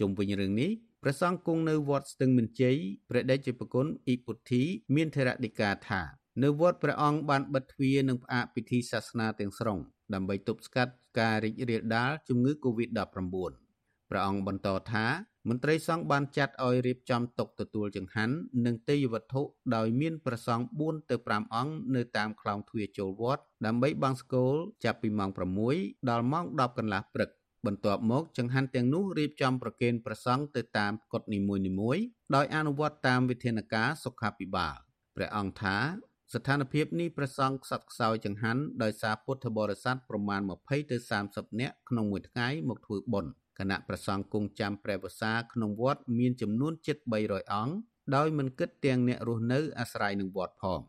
[0.00, 0.70] ជុំវិញរឿងនេះ
[1.02, 2.76] ព្រះសង្ឃគង់នៅវត្តស្ទឹងមានជ័យ
[3.10, 4.62] ព្រះដេចប្រគុណអ៊ីពុទ្ធី
[4.94, 6.02] មានធរណីកាថា
[6.42, 9.78] នៅវត្តព្រះអង្គបានបិទទ្វារនិងផ្អាកពិធីសាសនាទាំងស្រុង
[10.14, 13.06] ដើម្បីទប់ស្កាត់ការរីករាលដាលជំងឺ Covid-19
[14.10, 15.06] ព្រះអង្គបន្តថា
[15.48, 19.42] មន្ត្រីសង្ឃបានចាត់ឲ្យរៀបចំតុទទួលចង្ហាន់និងទេយ្យវត្ថុ
[19.76, 24.54] ដោយមានព្រះសង្ឃ4ទៅ5អង្គនៅតាមខ្លោងទ្វារចូលវត្តដើម្បីបាំងស្គល
[24.84, 25.30] ចាប់ពីម៉ោង
[25.70, 27.30] 6ដល់ម៉ោង10កន្លះព្រឹក
[27.66, 31.38] បន្ទាប់មកចង្ហាន់ទាំងនោះរៀបចំប្រគេនព្រះសង្ឃទៅតាមកុដិនី
[31.80, 32.04] មួយៗ
[32.34, 34.76] ដោយអនុវត្តតាមវិធានការសុខាភិបាល
[35.16, 35.76] ព្រះអង្គថា
[36.34, 40.96] ស្ថានភាពនេះព្រះសង្ឃខ្សត់ខ្សោយចង្ហាន់ដោយសារពុទ្ធបរិស័ទប្រមាណ20ទៅ
[41.28, 46.96] 30នាក់ក្នុងមួយថ្ងៃមកធ្វើបុណ្យ គណៈប្រសង់គង់ចាំព្រះវសាក្នុងវត្តមានចំនួនជិត
[47.26, 47.74] 300អង្គ
[48.16, 50.80] ដោយមិនគិតទាំងអ្នករស់នៅអាស្រ័យនឹងវត្តផង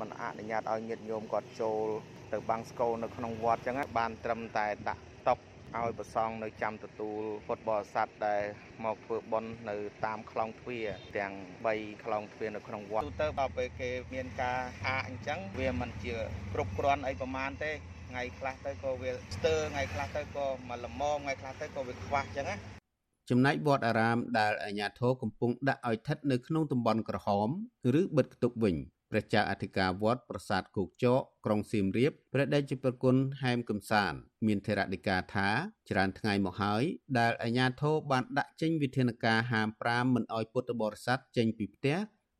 [0.00, 1.86] มันអនុញ្ញាតឲ្យញាតិញោមគាត់ចូល
[2.32, 5.38] ទៅបាំងស្គរនៅក្នុងវត្តអញ្ចឹងបានត្រឹមតែដាក់តុក
[5.74, 8.42] ឲ្យប្រសងនៅចាំទទួលពុទ្ធបរិស័ទដែល
[8.84, 10.86] មកធ្វើបុណ្យនៅតាមខ្លងទ្វារ
[11.16, 11.32] ទាំង
[11.68, 16.16] 3ខ្លងទ្វារនៅក្នុងវត្តទូទៅដល់ពេលគេមានការហាអញ្ចឹងវាមិនជា
[16.52, 17.72] គ្រប់គ្រាន់អីប្រមាណទេ
[18.08, 22.56] ថ្ងៃខ្លះទៅក៏វាស្ទើរថ្ងៃខ្លះទៅក៏មកល្មមថ្ងៃខ្លះទៅក៏វាខ្វះអញ្ចឹងណា
[23.30, 27.48] ចំណែកវត្តអារាមដែលអាជ្ញាធរកំពុងដាក់ឲ្យស្ថិតនៅក្នុងតំបន់ក្រហម
[28.00, 28.76] ឬបិទគប់វិញ
[29.10, 34.12] ព្រះចៅអធិការវត្តប្រាសាទគោកចកក្រុងសៀមរាបព្រះដេចប្រគុណហែមកំសាន
[34.46, 35.48] មានធរណីកាថា
[35.90, 36.82] ច្រើនថ្ងៃមកហើយ
[37.18, 41.96] ដែលអាជ្ញាធរបានដាក់ចេញវិធានការហាម5មិនឲ្យពុទ្ធបរិស័ទចេញពីផ្ទះ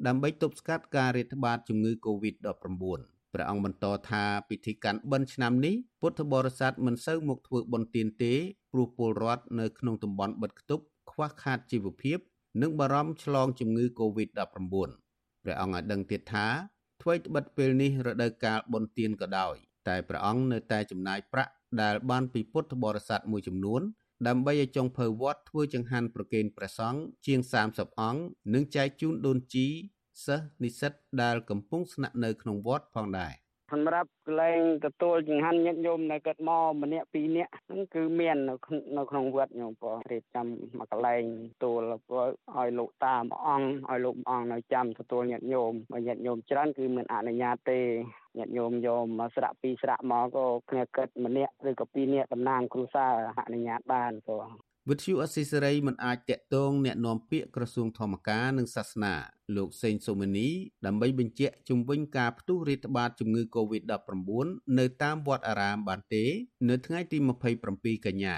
[0.06, 8.34] ដើម្បីទប់ស្កាត់ការរាតត្បាតជំងឺ Covid-19 ព្រះអង្គបន្តថាពិធីកាន់បិណ្ឌឆ្នាំនេះពុទ្ធបរិស័ទមិនសូវមកធ្វើបុណ្យទានទេ
[8.72, 12.18] ព្រោះពលរដ្ឋនៅក្នុងតំបន់បិទគប់ខ្វះខាតជីវភាព
[12.62, 14.90] និងបារម្ភឆ្លងជំងឺ Covid-19
[15.42, 16.46] ព្រះអង្គឲ្យដឹងទៀតថា
[17.00, 19.54] អ្វីត្បិតពេលនេះរដូវកាលបុណ្យទានក៏ដោយ
[19.88, 21.52] តែព្រះអង្គនៅតែចំណាយប្រាក់
[21.82, 23.82] ដែលបានពីពុទ្ធបរិស័ទមួយចំនួន
[24.28, 27.40] ដើម្បីឲ្យចុងភៅវត្តធ្វើចង្ហាន់ប្រគេនព្រះសង្ឃជាង
[27.70, 28.22] 30អង្គ
[28.54, 29.66] និងចែកជូនដូនជី
[30.24, 30.92] សិស្សនិស្សិត
[31.22, 33.32] ដែលកំពុងស្នាក់នៅក្នុងវត្តផងដែរ
[33.72, 38.54] សម្រាប់កលែងទទួលចង្ហាន់ញាតិញោមនៅកើតមកម្នាក់ពីរនាក់ហ្នឹងគឺមាននៅ
[38.96, 40.46] នៅក្នុងវត្តញោមបងរៀបចំ
[40.78, 41.80] មកកលែងទទួល
[42.56, 47.80] ឲ្យលោកតាមួយអង្គឲ្យលោកមួយអង្គនៅចាំទទួលញាតិញោមបើញាតិញោមច្រើនគឺមិនអនុញ្ញាតទេ
[48.38, 53.12] ញាតិញោមយកមកស្រាក់ពីរស្រាក់មកក៏គ្នាគិតម្នាក់ឬក៏ពីរនាក់តំណាងគ្រួសារ
[53.46, 54.48] អនុញ្ញាតបានបង
[54.89, 59.13] វិទ្យុអស៊ីសេរីមិនអាចតាក់ទងแนะនាំពាក្យក្រសួងធម្មការនិងសាសនា
[59.55, 60.49] លោកសេងសុមនី
[60.85, 66.25] ដើម្បីបញ្ជាក់ជំវិញការផ្ទុះរាតត្បាតជំងឺ Covid-19 នៅតាមវត្តអារាមបានទេ
[66.69, 67.17] នៅថ្ងៃទី
[67.61, 68.35] 27កញ្ញា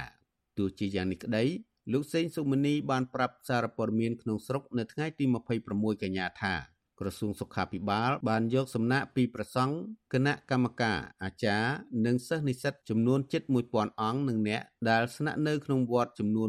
[0.57, 1.43] ទោះជាយ៉ាងនេះក្តី
[1.91, 5.25] លោកសេងសុមនីបានប្រាប់សារព័ត៌មានក្នុងស្រុកនៅថ្ងៃទី
[5.63, 6.53] 26កញ្ញាថា
[7.00, 9.74] ក្រសួងសុខាភិបាលបានយកសំណាក់ពីប្រសង់
[10.12, 11.70] គណៈកម្មការអាចារ្យ
[12.06, 16.48] និងសិស្សនិស្សិតចំនួនជិត1000អង្គនិងអ្នកដែលស្នាក់នៅក្នុងវត្តចំនួន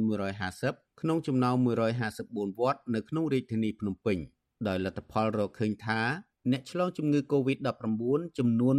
[0.50, 1.56] 150ក្នុងចំណោម
[2.08, 4.18] 154វត្តនៅក្នុងរាជធានីភ្នំពេញ
[4.68, 6.02] ដោយលទ្ធផលរកឃើញថា
[6.52, 8.76] អ្នកឆ្លងជំងឺ Covid-19 ចំនួន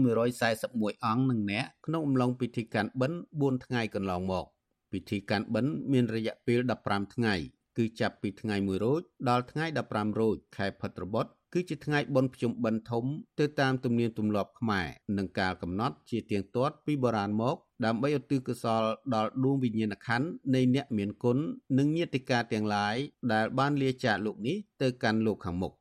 [0.51, 4.47] 141អង្គនិងអ្នកក្នុងអំឡុងពិធីកាន់បិណ្ឌ4ថ្ងៃកន្លងមក
[4.93, 7.35] ពិធីកាន់បិណ្ឌមានរយៈពេល15ថ្ងៃ
[7.79, 13.05] គឺចាប់ពីថ្ងៃ1រោចដល់ថ្ងៃ15រោចខែផុតរបត់ គឺជាថ្ងៃបុណ្យភ្ជុំបិណ្ឌធំ
[13.39, 14.87] ទៅតាមទំនៀមទម្លាប់ខ្មែរ
[15.19, 18.83] និងការកំណត់ជាទៀងទាត់ពីបុរាណមក ដើម្បីឧទ្ទិសកុសល
[19.15, 21.39] ដល់ដួងវិញ្ញាណក្ខន្ធនៃអ្នកមានគុណ
[21.79, 22.97] និងញាតិកាទាំងឡាយ
[23.33, 25.73] ដែលបានលាចាកលោកនេះទៅកាន់លោកខាងមុខ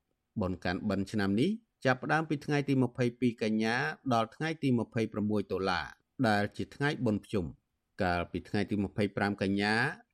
[0.42, 1.50] បុណ្យកាន់បិណ្ឌឆ្នាំនេះ
[1.86, 2.74] ចាប់ផ្ដើមពីថ្ងៃទី
[3.08, 3.76] 22កញ្ញា
[4.14, 4.70] ដល់ថ្ងៃទី
[5.10, 5.82] 26តុលា
[6.28, 7.46] ដែលជាថ្ងៃបុណ្យភ្ជុំ
[8.04, 8.76] កាលពីថ្ងៃទី
[9.08, 9.74] 25កញ្ញា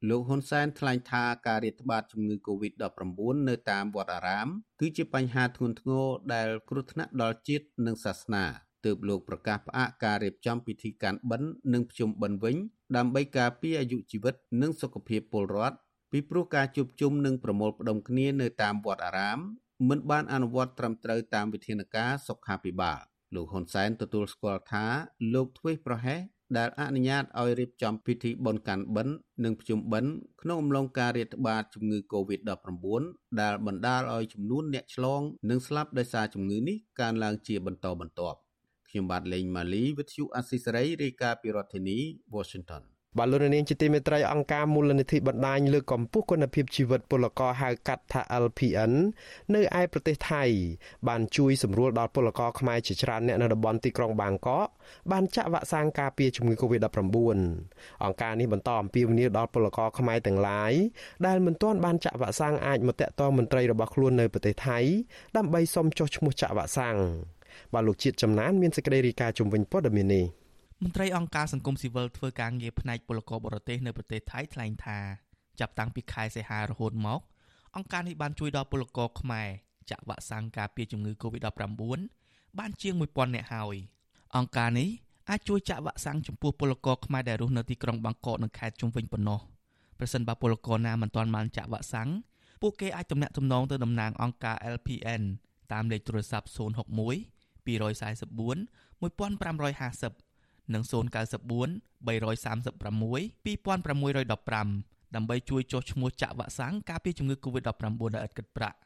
[0.10, 4.48] លោកហ៊ុនសែនថ្លែងថាការរាតត្បាតជំងឺ Covid-19 នៅតាមវត្តអារាម
[4.80, 8.43] គឺជាបញ្ហាធ្ងន់ធ្ងរដែលគ្រោះថ្នាក់ដល់ជាតិនិងសាសនា
[8.86, 12.56] ទើបលោកប្រកាសផ្អាកការរៀបចំពិធីកាន់បិណ្ឌនិងភ្ជុំបិណ្ឌវិញ
[12.98, 15.78] ដើម្បីការពារអាយុជីវិត និងសុខភាពពលរដ្ឋ
[16.12, 19.39] ពីព្រោះការជួបជុំនិងប្រមូលផ្ដុំគ្នានៅតាមវត្តអារាម
[19.89, 23.00] មិនបានអនុវត្តត្រឹមត្រូវតាមវិធានការសុខាភិបាល
[23.36, 24.86] លោកហ៊ុនសែនទទួលស្គាល់ថា
[25.34, 26.19] លោកធ្វេសប្រហែស
[26.58, 33.01] ដែលអនុញ្ញាតឲ្យរៀបចំពិធីបុណ្យកាន់បិណ្ឌនិងភ្ជុំបិណ្ឌក្នុងអំឡុងការរាតត្បាតជំងឺ Covid-19
[33.41, 38.38] ដែលបណ្ដាលឲ្យចំនួនអ្នកឆ្លង និងស្លាប់ដោយសារជំងឺនេះកើនឡើងជាបន្តបន្ទាប់
[38.89, 41.97] ខ្ញុំបាទលេងម៉ាលីវិទ្យុអស៊ីសេរីរាយការណ៍ពីរដ្ឋធានី
[42.36, 42.84] Washington
[43.17, 48.91] បាទលោកនាងជាទីមេត្រីអង្គការមូលនិធិបណ្ដាញលើកកម្ពស់គុណភាពជីវិតពលករហៅកាត់ថា LPN
[49.56, 50.43] នៅឯប្រទេសថៃ
[51.08, 54.67] បានជួយសម្រួលដល់ពលករខ្មែរជាច្រើនអ្នកនៅតំបន់ទីក្រុងបាងកក
[55.12, 56.97] បានចាក់វ៉ាក់សាំងការពារជំងឺ Covid-19
[58.04, 60.73] អង្គការនេះបន្តអំពាវនាវដល់ពលករខ្មែរទាំងឡាយ
[61.28, 64.80] ដែលមិនទាន់បានចាក់វ៉ាក់សាំងអាចមកតាក់ទងមន្ត្រីរបស់ខ្លួននៅប្រទេសថៃ
[65.38, 66.97] ដើម្បីសុំចុះឈ្មោះចាក់វ៉ាក់សាំង
[67.73, 70.44] បាទលោកជាតិចំណានមានសេចក្តីរាយការណ៍ជំវិញព័ត៌មាននេះ
[70.88, 75.00] មន្ត្រីអង្គការសង្គមស៊ីវិលធ្វើការងារផ្នែកពលករបរទេសនៅប្រទេសថៃថ្លែងថា
[75.60, 77.21] ចាប់តាំងពីខែសីហារហូតមក
[77.76, 79.48] អង្គការនេះបានជួយដល់ពលករខ្មែរ
[79.89, 81.82] ចាក់វ៉ាក់សាំងការពារជំងឺ Covid-19
[82.60, 83.76] បានជាង1000នាក់ហើយ
[84.36, 84.89] អង្គការនេះ
[85.30, 89.39] អាចជួយចាក់វ៉ាក់សាំងចំពោះពលករខ្មែរដែលរស់នៅទីក្រុងបាងកកនិងខេត្តជុំវិញប៉ុណ្ណោះ
[90.00, 92.10] ប្រសិនបើពលករណាមិនទាន់បានចាក់វ៉ាក់សាំង
[92.62, 95.24] ពួកគេអាចទំនាក់ទំនងទៅតំណាងអង្គការ LPN
[95.74, 96.56] តាមលេខទូរស័ព្ទ061
[97.65, 98.58] 244
[99.02, 100.24] 1550
[100.73, 100.91] និង094
[102.08, 108.78] 336 2615ដើម្បីជួយចុះឈ្មោះចាក់វ៉ាក់សាំងការពារជំងឺ Covid-19 ដោយឥតគិតប្រាក់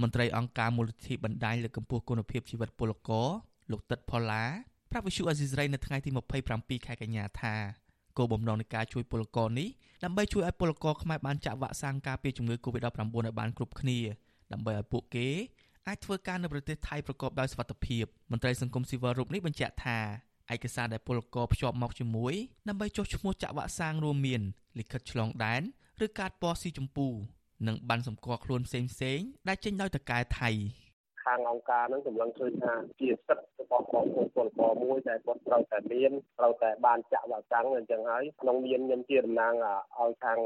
[0.00, 3.28] មន្ត្រីអង្គការមូលនិធិបណ្ដាញលើកកម្ពស់គុណភាពជីវិតពលករ
[3.70, 4.44] លោកទឹកផល្លា
[4.90, 6.10] ប្រាប់វិសុអាស៊ីសេរីនៅថ្ងៃទី
[6.48, 7.54] 27ខែកញ្ញាថា
[8.16, 9.68] គោលបំណងនៃការជួយពលករនេះ
[10.04, 13.98] ដើម្បីជួយឲ្យពលករខ្មែរបានចាក់វ៉ាក់សាំងការពារជំងឺ Covid-19 ឲ្យបានគ្រប់គ្នា
[14.52, 15.28] ដើម្បីឲ្យពួកគេ
[15.86, 19.98] អាចធ្វើការនៅប្រទេសថៃប្រកបដោយសុវត្ថិភាពមន្ត្រីសង្គមស៊ីវិលរូបនេះបញ្ជាក់ថា
[20.54, 22.34] ឯកសារដែលពលករភ្ជាប់មកជាមួយ
[22.68, 24.42] ដើម្បីចុះឈ្មោះចាក់វ៉ាក់សាំងរួមមាន
[24.78, 25.62] លិខិតឆ្លងដែន
[26.04, 27.08] ឬកាតពណ៌ស៊ីជម្ពូ
[27.66, 30.50] និងបានសម្គាល់ខ្លួនផ្សេងផ្សេងដែលចេញដោយតកែថៃ
[31.26, 39.54] ខាងអង្គការនឹងសម្លឹងឃើញថាជាសិទ្ធិរបស់បងប្អូនពលករមួយដែលគាត់ត្រូវតែមានត្រូវតែបានចាក់វ៉ាក់សាំងអញ្ចឹងហើយក្នុងនាមខ្ញុំជាតំណាង
[39.98, 40.38] ឲ្យខាង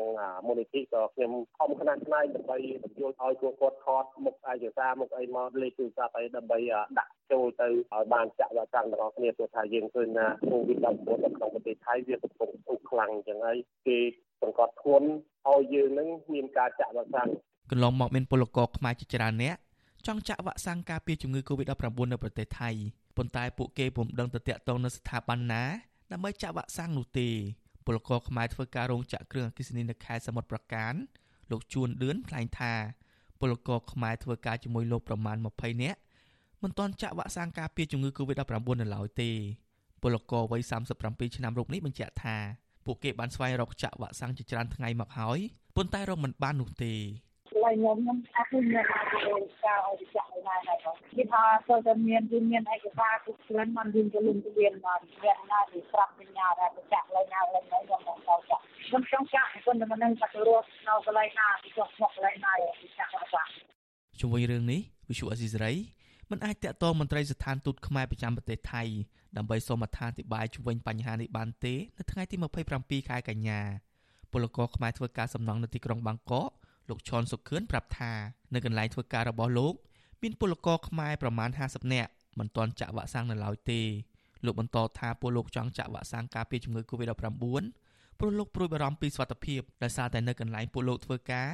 [0.47, 6.59] មូលនិធិក៏ខ្ញុំខំខ្នះខ្នែងដើម្បីបញ្យល់ឲ្យពួកគាត់ថតមុខឯកសារមុខអីមកលេខទូរស័ព្ទអីដើម្បី
[6.99, 10.85] ដាក់ចូលទៅឲ្យបានចាក់វ៉ាក់សាំងទាំងអស់គ្នាព្រោះថាយើងឃើញថា COVID-19
[11.25, 13.99] នៅក្នុងប្រទេសថៃវាកំពុងធូរខ្លាំងអញ្ចឹងហើយគេ
[14.43, 15.09] សង្កត់ធ្ងន់
[15.49, 17.29] ឲ្យយើងនឹងមានការចាក់វ៉ាក់សាំង
[17.71, 19.57] កន្លងមកមានពលករខ្មែរជាច្រើនអ្នក
[20.07, 22.71] ចង់ចាក់វ៉ាក់សាំងការពារជំងឺ Covid-19 នៅប្រទេសថៃ
[23.17, 25.63] ប៉ុន្តែពួកគេពុំដឹងទៅតាក់ទងនៅស្ថាប័នណា
[26.13, 27.29] ដើម្បីចាក់វ៉ាក់សាំងនោះទេ
[27.87, 30.95] ពលករខ្មែរធ្វើការរោងចក្រគ្រឿងអគ្គិសនីនៅខេត្តសមុទ្រប្រការ
[31.51, 32.75] លោកជួនឌឿនថ្លែងថា
[33.41, 35.99] ពលករខ្មែរធ្វើការជាមួយលោកប្រមាណ20នាក់
[36.63, 39.31] មិនទាន់ចាក់វ៉ាក់សាំងការពារជំងឺ Covid-19 នៅឡើយទេ
[40.03, 40.63] ពលករវ័យ
[40.99, 42.37] 37ឆ្នាំរូបនេះបញ្ជាក់ថា
[42.85, 45.39] ពួកគេបានស្វែងរកចាក់វ៉ាក់សាំងជាច្រើនថ្ងៃមកហើយ
[45.77, 46.95] ប៉ុន្តែរកមិនបាននោះទេ
[47.71, 63.51] ឡើយខ្ញុំខ្ញុំអត់ឃើញមានការឲ្យចាក់ឲ្យចាក់ឲ្យណាដែរបងគេថាទៅតែមានគឺមានឯកសារគ្រប់គ្រាន់បានយើងទៅលំទៅមានបានវាណាទីប្រាប់បញ្ញាដែរទៅចាក់ឡើយណាឡើយណាខ្ញុំមកទៅចាក់ខ្ញុំចង់ចាក់គាត់មិននឹងទៅរស់នៅកន្លែងណាទីចុះមកកន្លែងណាទីចាក់ចាក់
[64.21, 65.73] ជុំវិញរឿងនេះវិសុអេស៊ីសរ៉ៃ
[66.31, 68.83] មិនអាចតាក់ទងមន្ត្រីស្ថានទូតខ្មែរប្រចាំប្រទេសថៃ
[69.37, 72.37] ដើម្បីសូមអត្ថាធិប្បាយជុំវិញបញ្ហានេះបានទេនៅថ្ងៃទី
[72.73, 73.61] 27ខែកញ្ញា
[74.33, 76.51] ពលករខ្មែរធ្វើការសំណង់នៅទីក្រុងបាងកក
[76.91, 78.13] លោកឈុនសុខឿនប្រាប់ថា
[78.55, 79.75] នៅកន្លែងធ្វើការរបស់លោក
[80.23, 83.81] មានពលករខ្មែរប្រមាណ50នាក់មិនទាន់ចាក់វ៉ាក់សាំងនៅឡើយទេ
[84.45, 87.15] លោកបន្តថាពលលោកចង់ចាក់វ៉ាក់សាំងការពារជំងឺ Covid-19
[88.19, 91.51] ព្រោះលោកព្រួយបារម្ភពីសុខភាពដោយសារតែនៅកន្លែងពលលោកធ្វើការ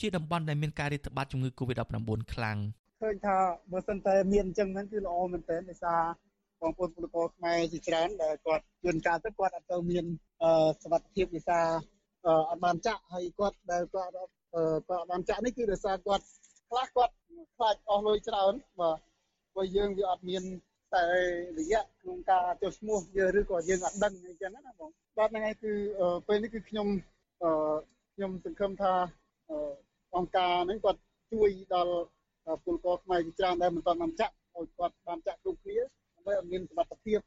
[0.00, 2.58] ជាតំបន់ដែលមានការរាតត្បាតជំងឺ Covid-19 ខ្លាំង
[3.00, 3.36] ឃើញថា
[3.72, 6.02] បើសិនតែមានអញ្ចឹងហ្នឹងគឺល្អមែនទែនដោយសារ
[6.60, 10.04] បងប្អូនពលករខ្មែរជាច្រើនដែលគាត់ជួនកាលទៅគាត់អត់ទៅមាន
[10.82, 11.60] សុខភាពវិសា
[12.50, 14.12] អត់បានចាក់ហើយគាត់ដែលគាត់
[14.54, 16.24] ក៏បានចាក់នេះគឺដោយសារគាត់
[16.68, 17.14] ខ្លះគាត់
[17.56, 18.98] ខ្លាចអស់លុយច្រើនបាទ
[19.52, 20.42] ព្រោះយើងវាអត់មាន
[20.94, 21.04] តែ
[21.58, 25.72] រយៈក្នុងការចុះឈ្មោះយើងឬក៏យើងអត់ដឹងអីចឹងណាបងបាទហ្នឹងហើយគឺ
[26.28, 26.86] ពេលនេះគឺខ្ញុំ
[28.14, 28.92] ខ្ញុំសង្ឃឹមថា
[30.16, 31.00] អង្គការហ្នឹងគាត់
[31.32, 31.96] ជួយដល់
[32.64, 35.78] ពលករខ្មែរជាច្រើនដែលមិនទាន់បានចាក់ឲ្យគាត់បានចាក់គ្រប់គ្នា
[36.14, 37.20] ដើម្បីឲ្យមានសុខភាព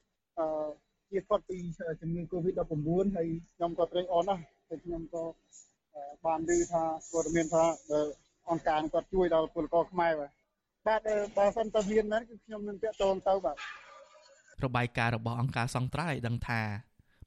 [1.10, 1.57] ជាផុតពី
[2.01, 5.23] ជំងឺ Covid-19 ហើយខ្ញុំក៏ត្រេកអរណាស់ហើយខ្ញុំក៏
[6.25, 7.63] បានឮថាព័ត៌មានថា
[8.49, 10.32] អង្គការគាត់ជួយដល់ពលករខ្មែរបាទ
[10.88, 11.01] បាទ
[11.38, 13.58] បើសិនតើមានមែនគឺខ្ញុំនឹងតាក់ទងទៅបាទ
[14.65, 16.62] របាយការណ៍របស់អង្គការសង្ត្រាល់ឲ្យដឹងថា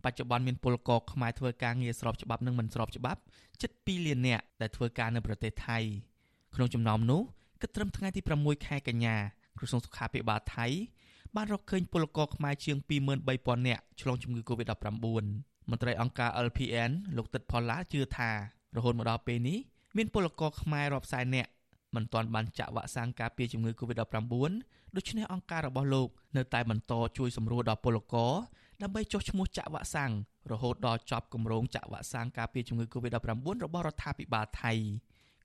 [0.05, 3.21] បច្ចុប្បន្នមានពលករខ្មែរធ្វើការងារស្របច្បាប់និងមិនស្របច្បាប់
[3.63, 5.79] ជិត2លាននាក់ដែលធ្វើការនៅប្រទេសថៃ
[6.55, 7.23] ក្នុងចំណោមនោះ
[7.63, 9.17] គិតត្រឹមថ្ងៃទី6ខែកញ្ញា
[9.59, 10.67] ក្រសួងសុខាភិបាលថៃ
[11.37, 18.31] បានរកឃើញពលករខ្មែរជាង23000នាក់ឆ្លងជំងឺ Covid-19 មន្ត្រីអង្គការ LPN លោកទឹកផល្លាជឿថា
[18.77, 19.59] រហូតមកដល់ពេលនេះ
[19.97, 21.51] មានពលករខ្មែររាប់សែននាក់
[21.95, 24.53] មិនទាន់បានចាក់វ៉ាក់សាំងការពារជំងឺ Covid-19
[24.97, 28.33] ដូច្នេះអង្គការរបស់លោកនៅតែបន្តជួយសម្រួលដល់ពលករ
[28.83, 30.13] ដើម្បីចុះឈ្មោះចាក់វ៉ាក់សាំង
[30.53, 34.73] រហូតដល់ចប់គម្រោងចាក់វ៉ាក់សាំងការពារជំងឺ Covid-19 របស់រដ្ឋាភិបាលថៃ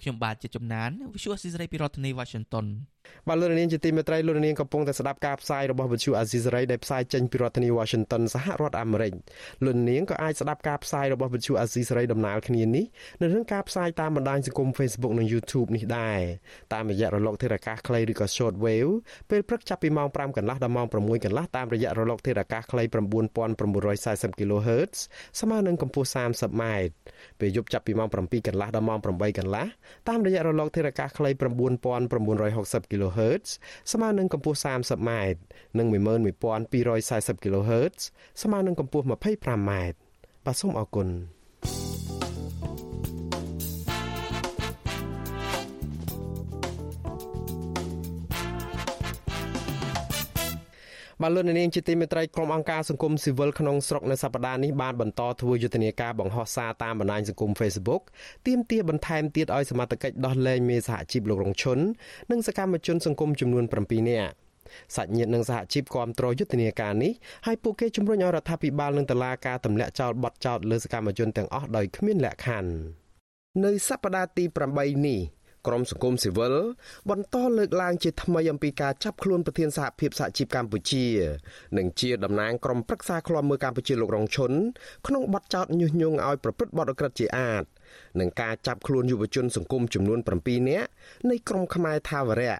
[0.01, 2.65] ខ្ញុំបាទជាជំនាញ Visual Society ពីរដ្ឋធានី Washington
[3.27, 9.13] បាទលោកនាងជាទីមេត្រីលោកនាងកំពុងតែស្ដាប់ការផ្សាយរបស់វិទ្យុអាស៊ីសេរីដែលផ្សាយចេញពីរដ្ឋធានី Washington សហរដ្ឋអាមេរិក
[9.65, 12.85] លោកនាងក៏អាចស្ដាប់ការផ្សាយរបស់វិទ្យុអាស៊ីសេរីដំណើរគ្នានេះ
[13.21, 16.19] នៅក្នុងការផ្សាយតាមបណ្ដាញសង្គម Facebook និង YouTube នេះដែរ
[16.73, 18.93] តាមរយៈរលកធាតុអាកាសខ្លីឬក៏ Short Wave
[19.29, 24.97] ពេលព្រឹកចាប់ពីម៉ោង5កន្លះដល់ម៉ោង6កន្លះតាមរយៈរលកធាតុអាកាសខ្លី9940 kHz
[25.39, 26.63] ស្មើនឹងកម្ពស់ 30m
[27.39, 29.67] ពេលយប់ចាប់ពីម៉ោង7កន្លះដល់ម៉ោង8កន្លះ
[30.09, 31.29] តាមរយៈរលកធាតុអាកាសខ្លី
[31.91, 33.47] 9960 kHz
[33.91, 35.11] ស្មើនឹងកម្ពស់ 30m
[35.77, 37.97] និង11240 kHz
[38.41, 39.71] ស្មើនឹងកម្ពស់ 25m
[40.45, 41.07] បាទសូមអរគុណ
[51.23, 58.01] បាទលោកនាងជាទីមេត្រីក្រុមអង្គការសង្គមស៊ីវិលក្នុងស្រុកនៅសប្តាហ៍នេះបានបន្តធ្វើយុទ្ធនាការបង្ហោះសារតាមបណ្ដាញសង្គម Facebook
[58.47, 61.79] ទាមទារបន្ថែមទៀតឲ្យសមត្ថកិច្ចដោះលែងមេសហជីពលោករងឈុន
[62.31, 64.33] និងសកម្មជនសង្គមចំនួន7នាក់
[64.95, 67.11] សាច់ញាតិនិងសហជីពគ្រប់គ្រងយុទ្ធនាការនេះ
[67.45, 72.71] ហើយពួកគេជំរុញឲ្យរដ្ឋាភិបាលនិងតុលាការទម្លាក់ចោលបទចោទលើសកម្មជនទាំងអស់ដោយគ្មានលក្ខខណ្ឌ
[73.65, 74.43] នៅសប្តាហ៍ទី
[74.75, 75.19] 8នេះ
[75.69, 76.55] ក្រមសង្គមស៊ីវិល
[77.09, 81.05] បន្តលើកឡើងជាថ្មីអំពីការចាប់ខ្លួនប្រធានសហភាពសហជីពកម្ពុជា
[81.77, 84.51] និងជាតំណាងក្រុមប្រឹក្សាឃ្លាំមើលកម្ពុជាលោករងឈុន
[85.07, 87.63] ក្នុងបទចោទញុះញង់ឲ្យប្រព្រឹត្តបទអក្រិតជាអាត
[88.19, 90.89] និងការចាប់ខ្លួនយុវជនសង្គមចំនួន7នាក់
[91.29, 92.57] នៃក្រុមខ្មែរថាវរៈ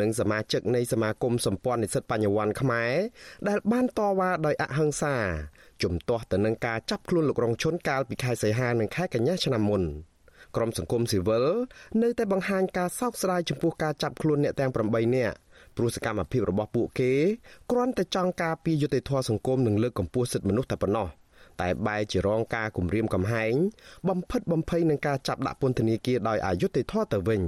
[0.00, 2.92] និងសមាជិកនៃសមាគមសម្ព័ន្ធនិស្សិតបញ្ញវន្តខ្មែរ
[3.48, 5.16] ដែលបានតវ៉ាដោយអហិង្សា
[5.82, 9.84] ជំទាស់ទៅនឹងការចាប់ខ្លួនលោករងឈុនកាលពីខែសីហានិងខែកញ្ញាឆ្នាំមុន
[10.56, 11.46] ក្រមសង្គមស៊ីវិល
[12.02, 15.36] នៅតែបង្ហាញការសោកស្ដាយចំពោះការចាប់ខ្លួនអ្នកទាំង8នាក់
[15.76, 17.12] ព្រោះសកម្មភាពរបស់ពួកគេ
[17.70, 21.08] គ្រាន់តែចង់ការពារយុត្តិធម៌សង្គមនិងលើកកម្ពស់សិទ្ធិមនុស្សតែប៉ុណ្ណោះ
[21.60, 23.54] តែបែរជារងការគំរាមកំហែង
[24.08, 27.42] បំផិតបំភ័យនឹងការចាប់ដាក់ពន្ធនាគារដោយអយុត្តិធម៌ទៅវិញ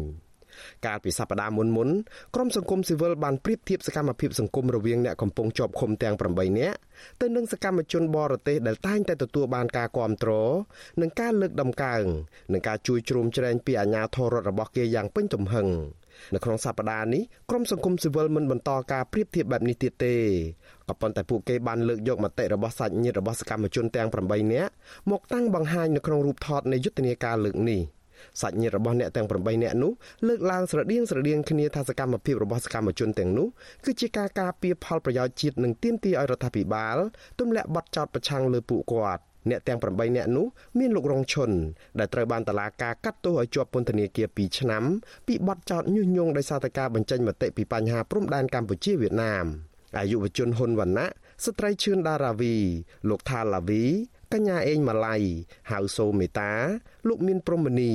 [0.87, 1.89] កាលពីសប្តាហ៍មុនមុន
[2.35, 6.79] ក្រុមសង្គមស៊ីវិលបានប្រៀបធៀបសកម្មភាពសង្គមរវាងអ្នកកំពុងជាប់ឃុំទាំង8នាក់
[7.21, 10.53] ទៅនឹងសកម្មជនបរទេសដែលតែងតែទទួលបានការគ្រប់គ្រង
[11.01, 12.05] និងការលើកដំកើង
[12.53, 15.69] និងការជួយជ្រោមជ្រែងពីអាជ្ញាធររដ្ឋរបស់គេយ៉ាងពេញទំហឹង
[16.35, 20.15] នៅក្នុងសប្តាហ៍នេះក្រុមសង្គមស៊ីវិលមិនបន្តការប្រៀបធៀបបែបនេះទៀតទេ
[20.89, 24.73] ក៏ប៉ុន្តែពួកគេបានលើកយកមតិរបស់សាច់ញាតិរបស់សកម្មជនទាំង8នាក់
[25.11, 27.81] មកតាំងបង្ហាញនៅក្នុងរូបថតនៃយុទ្ធនាការលើកនេះ
[28.41, 29.93] សាច់ញាតិរបស់អ្នកទាំង8នាក់នោះ
[30.29, 33.49] លើកឡើងស្រដៀងស្រដៀងគ្នាថាសកម្មភាពរបស់សកម្មជនទាំងនោះ
[33.85, 36.97] គឺជាការការពារផលប្រយោជន៍ជាតិនិងទាមទារឲ្យរដ្ឋាភិបាល
[37.41, 40.47] ទម្លាក់បទចោទប្រឆាំងលើពួកគាត់អ្នកទាំង8នាក់នោះ
[40.79, 41.51] មានលោករងឈុន
[41.99, 44.85] ដែលត្រូវបានតឡាការកាត់ទោសឲ្យជាប់ពន្ធនាគារ2ឆ្នាំ
[45.27, 49.47] ពីបទចោទញុះញង់ដោយសារតែការបញ្ចេញមតិពីបញ្ហាព្រំដែនកម្ពុជាវៀតណាម
[49.99, 51.09] អាយុវជនហ៊ុនវណ្ណៈ
[51.45, 52.55] ស្ត្រីឈឿនដារាវី
[53.09, 53.85] លោកថាឡាវី
[54.35, 55.17] កញ្ញាអេងម៉ាឡៃ
[55.71, 56.53] ហៅសូមេតា
[57.09, 57.93] លោកមានព្រំមនី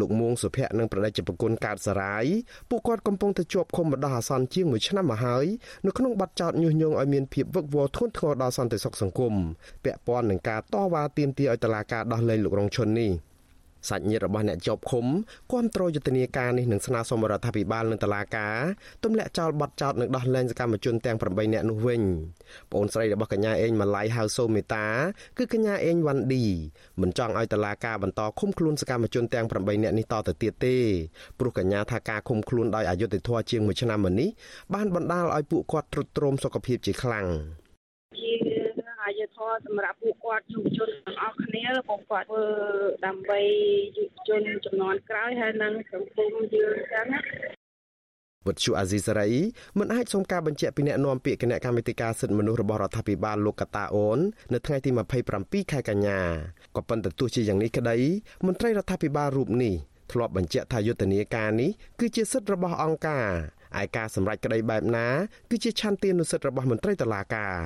[0.00, 2.24] លោកមួងសុភ័ក្រនិងប្រដេជប្រគុណកើតសរាយ
[2.70, 5.46] ពួកគាត់កំពុងតែជាប់ឃុំបណ្ដោះអាសន្នជាង1ឆ្នាំមកហើយ
[5.86, 9.34] នៅក្នុងបទចោទញុះញង់ឲ្យមានភាពវឹកវរធ្ងន់ធ្ងរដល់សន្តិសុខសង្គម
[9.84, 13.10] ពាក់ព័ន្ធនឹងការតវ៉ាទាមទារឲ្យតុលាការដោះលែងលោករងឈុននេះ
[13.88, 15.06] សាច់ញាតិរបស់អ្នកជាប់ឃុំ
[15.52, 18.56] គាំទ្រយុទ្ធនាការនេះនឹងស្នើសុំរដ្ឋាភិបាលនិងតុលាការ
[19.04, 22.02] ទម្លាក់ចោលបទចោទនិងដោះលែងសកម្មជនទាំង8នាក់នោះវិញ
[22.70, 24.86] ប្អូនស្រីរបស់កញ្ញាអេងម៉ាឡៃហៅសូមេតា
[25.38, 26.44] គឺកញ្ញាអេងវ៉ាន់ឌី
[27.00, 30.76] មិនចង់ឲ្យតុលាការបន្តឃុំខ្លួនសកម្មជនទាំង8នាក់នេះតទៅទៀតទេ
[31.38, 34.28] ព្រោះកញ្ញាថាការឃុំខ្លួនដោយអយុត្តិធម៌ជាង1ឆ្នាំមកនេះ
[34.74, 37.61] បានបណ្ដាលឲ្យពួកគាត់ទ្រុឌទ្រោមសុខភាពជាខ្លាំងអ
[39.22, 42.44] យុធម៌សម្រាប់ពួកគាត់យុវជនទាំងអស់គ្នាពួកគាត់ធ្វើ
[43.06, 43.40] ដើម្បី
[43.96, 47.20] យុវជនចំនួនក្រោយហើយនិងសង្គមយើងចឹងណា
[48.46, 49.30] វត្តជូអាស៊ីសេរី
[49.78, 54.18] មិនអាចសុំការបញ្ជាក់ពីអ្នកនាំពាក្យគណៈកម្មាធិការសិទ្ធិមនុស្សរបស់រដ្ឋាភិបាលលោកកតាអូន
[54.52, 54.90] នៅថ្ងៃទី
[55.32, 56.20] 27ខែកញ្ញា
[56.76, 57.96] ក៏ប៉ុន្តែទោះជាយ៉ាងនេះក្តី
[58.46, 59.74] មន្ត្រីរដ្ឋាភិបាលរូបនេះ
[60.12, 63.26] ធ្លាប់បញ្ជាក់ថាយុទ្ធនាការនេះគឺជាសិទ្ធិរបស់អង្គការ
[63.80, 65.06] ឯការសម្រេចក្តីបែបណា
[65.50, 67.56] គឺជាឆន្ទានុសិទ្ធិរបស់មន្ត្រីតុលាការ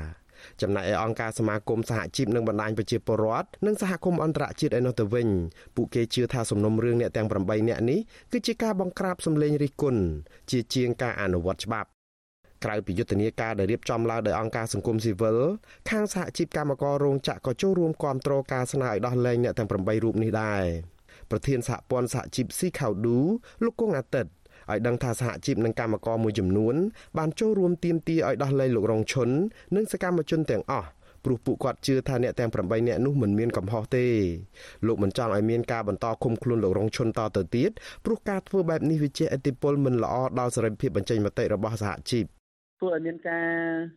[0.62, 5.28] ចំណែកឯអង្គការសមាគមសហជីពនិងបណ្ដាញប្រជាពលរដ្ឋនិងសហគមន៍អន្តរជាតិឯនោះទៅវិញ
[5.76, 8.00] ពួកគេជឿថាសំណុំរឿងអ្នកទាំង8នាក់នេះ
[8.32, 10.02] គឺជាការបង្ក្រាបសម្លេងរិះគន់
[10.50, 11.88] ជាជាងការអនុវត្តច្បាប់
[12.64, 15.38] ក្រៅពីយុទ្ធនាការដែលរៀបចំឡើងដោយអង្គការសង្គមស៊ីវិល
[15.90, 20.64] ខាងសហជីពកម្មកររោងចក្រក៏ចូលរួមគាំទ្រការស្នើឲ្យដោះលែងអ្នកទាំង8រូបនេះដែរ
[21.30, 23.18] ប្រធានសហព័ន្ធសហជីពស៊ីខៅឌូ
[23.64, 24.30] លោកគង់អាទិត្យ
[24.70, 26.74] ឲ្យដឹងថាសហជីពនិងកម្មករមួយចំនួន
[27.18, 29.28] បានចូលរួមទាមទារឲ្យដោះលែងលោករងឈុន
[29.76, 30.88] និងសកម្មជនទាំងអស់
[31.24, 34.06] ព្រោះពួកគាត់ជឿថាអ្នកទាំង8នាក់នោះមិនមានកំហុសទេ
[34.86, 37.70] លោកមិនចង់ឲ្យមានការបន្តឃុំខ្លួនលោករងឈុនតទៅទៀត
[38.04, 42.26] ព្រោះការធ្វើបែបនេះវាជាឥទ្ធិពលមិនល្អដល់សេរីភាពបញ្ចេញមតិរបស់សហជីព
[42.80, 43.48] ធ្វើឲ្យមានការ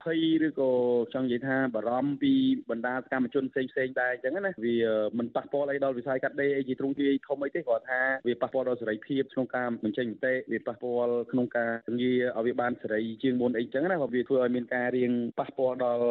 [0.04, 0.72] ភ័យឬក៏
[1.14, 2.34] ចង់និយាយថាបារម្ភពី
[2.70, 4.76] បណ្ដាសកម្មជនផ្សេងផ្សេងដែរអញ្ចឹងណាវា
[5.18, 16.04] មិនប៉ះពាល់អីដល់វិស័យកាត់ដេរអីជាទ្រង់ទ្រាយធំអីទេគាត់ថាវាប៉ះពាល់ដល់សេរីភាពក្នុងការបញ្ចេញមតិវាប៉ះពាល់ក្នុងការងារឲ្យវាបានសេរីជាងមុនអីចឹងណាព្រោះវាធ្វើឲ្យមានការរៀងប៉ះពាល់ដល់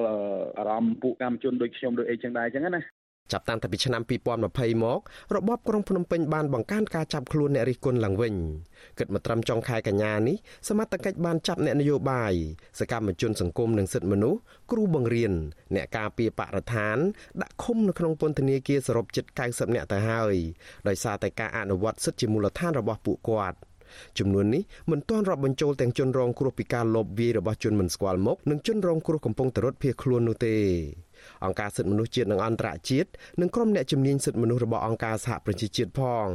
[0.59, 2.83] អារម្មណ៍ពួកកម្មជនដូចខ្ញុំដូចអីចឹងដែរអញ្ចឹងណា
[3.33, 5.01] ចាប់តាំងពីឆ្នាំ2020មក
[5.35, 8.35] របបក្រុងភ្នំពេញបានបង្កើនការចាប់ខ្លួនអ្នករិះគន់ឡើងវិញ
[8.99, 10.37] គិតមកត្រឹមចុងខែកញ្ញានេះ
[10.69, 12.33] សមត្ថកិច្ចបានចាប់អ្នកនយោបាយ
[12.81, 14.39] សកម្មជនសង្គមនិងសិទ្ធិមនុស្ស
[14.71, 15.33] គ្រូបង្រៀន
[15.75, 16.97] អ្នកការពារបរិស្ថាន
[17.43, 20.35] ដាក់ឃុំនៅក្នុងពន្ធនាគារសរុបជិត90នាក់ទៅហើយ
[20.89, 23.59] ដោយសារតែការអនុវត្តសិទ្ធិជាមូលដ្ឋានរបស់ពួកគាត់
[24.19, 30.57] ចំនួននេះមិនទាន់រាប់បញ្ចូលទាំងជនរងគ្រោះពីការលបវាយរបស់ជនមិនស្គាល់មុខនិងជនរងគ្រោះកំពុងតែរត់ភៀសខ្លួននោះទេ
[31.45, 33.09] អង្គការសិទ្ធិមនុស្សជាតិនិងអន្តរជាតិ
[33.41, 36.27] និងក្រុមអ្នកជំនាញសិទ្ធិមនុស្សរបស់អង្គការសហប្រជាជាតិផង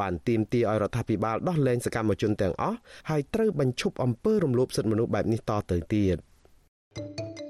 [0.00, 2.78] បានទាមទារឲ្យរដ្ឋាភិបាលដោះលែងសកម្មជនទាំងអស់
[3.10, 6.16] ហើយត្រូវបញ្ឈប់អំពើរំលោភសិទ្ធិមនុស្សបែបនេះតទៅទៀត
[6.96, 7.45] thank you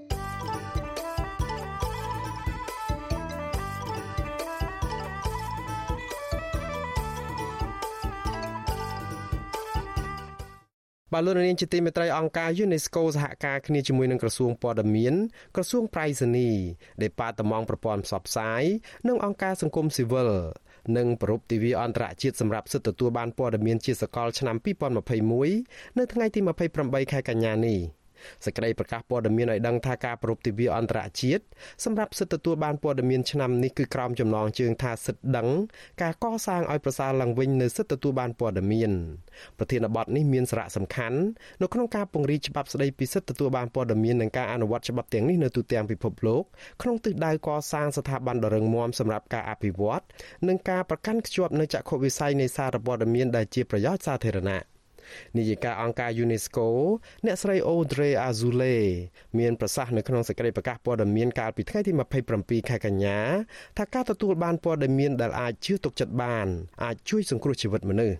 [11.16, 15.14] បាទលោកនាងជាទីមេត្រីអង្គការ UNESCO សហការគ្នាជាមួយនឹងក្រសួងព័ត៌មាន
[15.57, 16.50] ក្រសួងប្រៃសណី
[17.02, 18.62] ដែលប៉ាតម៉ងប្រព័ន្ធផ្សព្វផ្សាយ
[19.09, 20.31] និងអង្គការសង្គមស៊ីវិល
[20.96, 24.57] និងប្រពៃទិវាអន្តរជាតិសម្រាប់សិទ្ធិទទួលបានព័ត៌មានជាសកលឆ្នាំ
[25.26, 26.40] 2021នៅថ្ងៃទី
[26.76, 27.79] 28ខែកញ្ញានេះ
[28.44, 31.42] សេចក្តីប្រកាសព័ត៌មានឲ្យដឹងថាការប្រពៃទិវាអន្តរជាតិ
[31.85, 35.48] សម្រាប់សិទ្ធិទទួលបានព័ត៌មានឆ្នាំនេះគឺក្រោមចំណងជើងថាសិទ្ធិដឹង
[36.02, 38.90] ការកសាងឲ្យប្រសើរឡើងវិញនៅសិទ្ធិទទួលបានព័ត៌មាន
[39.59, 41.18] ប្រធានបទនេះមានសារៈសំខាន់
[41.62, 46.42] នៅក្នុងការពង្រីកច្បាប់ស្តីពីសិទ្ធិទទួលបានព័ត៌មាននិងការអនុវត្តច្បាប់ទាំងនេះនៅទូទាំងពិភពលោក
[46.83, 50.02] ក្នុងទិសដៅកសាងស្ថាប័នដ៏រឹងមាំសម្រាប់ការអភិវឌ្ឍ
[50.48, 54.75] និងការប្រកាន់ខ្ជាប់នូវចក្ខុវិស័យនៃសារព័ត៌មានដែលជាប្រយោជន៍សាធារណៈ
[55.36, 56.66] នាយិកាអង្គការ UNESCO
[57.26, 58.82] អ្នកស្រី Audrey Azoulay
[59.38, 61.92] មានប្រសាសន៍នៅក្នុងសេចក្តីប្រកាសព័ត៌មានកាលពីថ្ងៃទី
[62.30, 63.18] 27ខែកញ្ញា
[63.78, 66.46] ថាការទទួលបានព័ត៌មានដែលអាចជឿទុកចិត្តបាន
[66.84, 68.16] អាចជួយសង្គ្រោះជីវិតមនុស្ស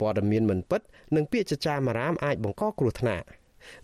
[0.00, 0.80] ព័ត៌មានមិនពិត
[1.16, 3.26] និងពាក្យចចាមអារាមអាចបង្កគ្រោះថ្នាក់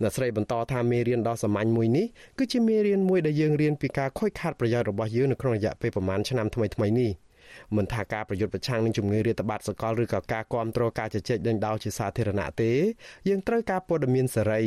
[0.03, 2.07] អ្នកស្រីបន្តថាមេរៀនដ៏សាមញ្ញមួយនេះ
[2.39, 7.11] គឺជាមេរៀនមួយដែលយើងរៀនពីការខូចខាតប្រយោជន៍របស់យើងនៅក្នុងរយៈពេលប្រមាណឆ្នាំថ្មីៗនេះ
[7.77, 12.73] មិនថាការប្រយុទ្ធប្រឆាំងនឹងជំងឺរាតត្បាតសកលឬក៏ការគ្រប់គ្រងការជជែកដេញដោលជាសាធារណៈទេ
[13.29, 14.63] យើងត្រូវការព័ត៌មានសេរី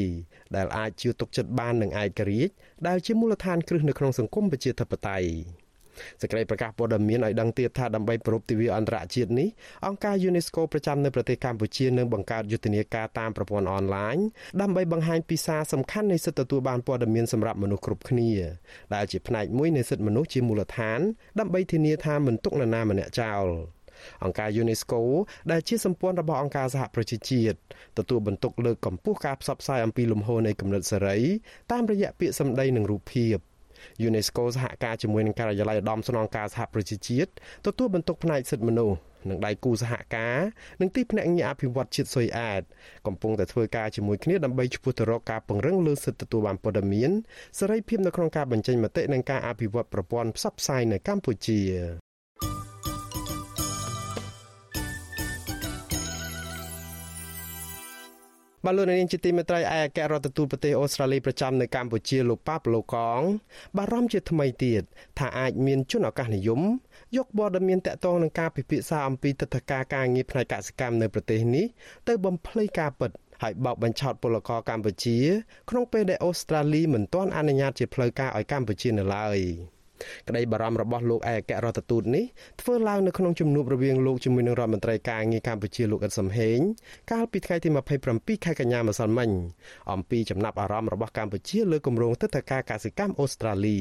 [0.55, 2.53] ដែលអាចជឿទុកចិត្តបាននឹងឯករាជ្យ
[2.87, 5.66] ដែលជាមូលដ្ឋានគ្រឹះនៅក្នុងសង្គមប្រជាធិបតេយ្យ
[6.21, 9.47] សេចក្តីប្រកាសព័ត៌មានឲ្យដឹងទៀតថាដើម្បីប្រពៃទិវាអន្តរជាតិនេះ
[9.87, 14.17] អង្គការ UNESCO ប្រចាំនៅប្រទេសកម្ពុជានឹងបង្កើតយុទ្ធនាការតាមប្រព័ន្ធអនឡាញ
[14.61, 18.31] ដើម្បីបង្ហាញពីសារសំខាន់នៃសិទ្ធិទទួលបានព័ត៌មានសម្រាប់មនុស្សគ្រប់គ្នា
[18.95, 20.99] ដែលជាផ្នែកមួយនៃសិទ្ធិមនុស្សជាមូលដ្ឋាន
[21.39, 23.47] ដើម្បីធានាថាមិនទុកនរណាម្នាក់ចោល
[24.23, 25.01] អង្គការ UNESCO
[25.51, 27.57] ដែលជាសម្ព័ន្ធរបស់អង្គការសហប្រជាជាតិ
[27.97, 31.17] ទទួលបន្ទុកលើកកម្ពស់ការផ្សព្វផ្សាយអំពីលំហូរនៃគំនិតសេរី
[31.71, 33.37] តាមរយៈពាក្យសម្ដីនិងរូបភាព
[34.07, 37.29] UNESCO សហការជាមួយនឹងការិយាល័យឧត្តមស្នងការសហប្រជាជាតិ
[37.65, 38.97] ទទួលបន្ទុកផ្នែកសិទ្ធិមនុស្ស
[39.29, 40.37] និងដៃគូសហការ
[40.81, 42.61] និងទីភ្នាក់ងារអភិវឌ្ឍជាតិស៊ុយអែត
[43.07, 47.11] កំពុងតែធ្វើការជាមួយគ្នាដើម្បីឆ្ពោះទៅរកការពង្រឹងលើសិទ្ធិទទួលបានព័ត៌មាន
[47.59, 51.61] សេរីភាពនៅក្នុងការបញ្ចេញមតិនិងការអភិវឌ្ឍប្រព័ន្ធផ្សព្វផ្សាយនៅកម្ពុជា
[58.67, 63.21] បលូននាងជាទីមេត្រីឯអគ្គរដ្ឋទូតប្រទេសអូស្ត្រាលីប្រចាំនៅកម្ពុជាលោកប៉ាប្លូកង
[63.77, 64.83] បារម្ភជាថ្មីទៀត
[65.19, 66.61] ថាអាចមានជនឱកាសនិយម
[67.17, 71.65] យកព័ត៌មានតាក់ទងនឹងការពិភាក្សាអំពីទឹកធការការងារផ្នែកកសិកម្មនៅប្រទេសនេះ
[72.07, 75.17] ទៅបំភ្លៃការពិតហើយបោកបញ្ឆោតពលករកម្ពុជា
[75.69, 79.39] ក្នុងពេលដែលអូស្ត្រាលីមិនទាន់អនុញ្ញាតជាផ្លូវការឲ្យកម្ពុជានៅឡើយ។
[80.27, 82.25] ក្តីបារម្ភរបស់លោកឯកអគ្គរដ្ឋទូតនេះ
[82.61, 86.59] ធ្វើឡើងនៅក្នុងជំនួបរវាងលោកជាមួយនឹងរដ្ឋមន្ត្រីការងារកម្ពុជាលោកអ៊ិតសំហេង
[87.11, 87.69] កាលពីថ្ងៃទី
[88.07, 89.29] 27ខែកញ្ញាម្សិលមិញ
[89.91, 93.79] អំពីចំណាប់អារម្មណ៍របស់កម្ពុជាលើគម្រោងទឹកធការកសិកម្មអូស្ត្រាលី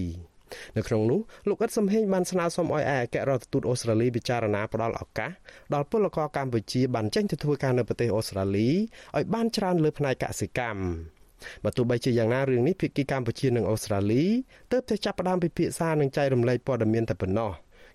[0.76, 5.30] នៅក្នុងនោះលោកអ៊ិតសំហេងបានស្នើសុំឲ្យឯកអគ្គរដ្ឋទូតអូស្ត្រាលីពិចារណាផ្ដល់ឱកាស
[5.74, 8.68] ដល់ពលករកម្ពុជាបានចេញទៅធ្វើការនៅប្រទេសអូស្ត្រាលី
[9.16, 11.15] ឲ្យបានច្រើនលើផ្នែកកសិកម្ម
[11.64, 14.24] បើទោះបីជាយ៉ាងណារឿងនេះភាគីកម្ពុជានិងអូស្ត្រាលី
[14.72, 17.50] ទើបតែចាប់ផ្ដើមពិភាក្សានិងចែករំលែកព័ត៌មានតែប៉ុណ្ណោះ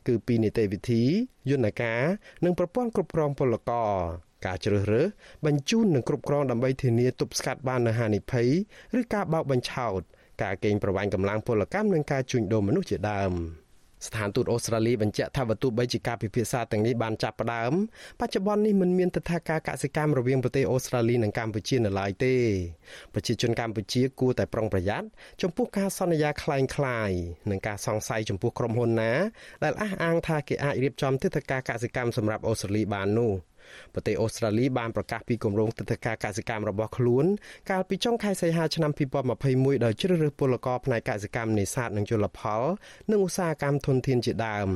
[0.08, 1.04] គឺពីនីតិវិធី
[1.50, 2.02] យន្តការ
[2.46, 3.92] និងប្រព័ន្ធគ្រប់គ្រងពលករ
[4.46, 5.08] ការជ្រើសរើស
[5.46, 8.50] បញ្ជូននិងគ្រប់គ្រងដើម្បីធានាទប់ស្កាត់បាននូវហានិភ័យ
[9.00, 10.02] ឬការបោកបញ្ឆោត
[10.44, 13.34] ការកេងប្រវ័ញ្ចកម្លាំងពលកម្មនិងការជួញដូរមនុស្សជាដើម។
[14.07, 17.73] ស្ថានទូតអូស្ត្រាលីបញ្ជាក់ថាបើទោះបីជាការពិភាក្សាទាំងនេះបានចាប់ផ្ដើម
[18.21, 22.35] បច្ចុប្បន្ននេះមិនមានទិដ្ឋាការកសិកម្មរវាងប្រទេសអូស្ត្រាលីនិងកម្ពុជានៅឡើយទេ
[23.15, 25.07] ប្រជាជនកម្ពុជាគួរតែប្រុងប្រយ័ត្ន
[25.43, 27.11] ចំពោះការសន្យាคล้ายคล้าย
[27.51, 29.13] និងការសង្ស័យចំពោះក្រុមហ៊ុនណា
[29.65, 33.33] ដែលអះអាងថាគេអាចរៀបចំទិដ្ឋាការកសិកម្មសម្រាប់អូស្ត្រាលីបាននោះ។
[33.94, 37.26] ប្រទេសអូស្ត្រាលីបានប្រកាសពីគម្រោងទិដ្ឋាការកសិកម្មរបស់ខ្លួន
[37.70, 38.92] កាលពីចុងខែសីហាឆ្នាំ
[39.38, 42.62] 2021ដោយជ្រើសរើសពលករផ្នែកកសិកម្មនេសាទនិងជលផល
[43.12, 44.70] និងឧស្សាហកម្មធនធានជាដើម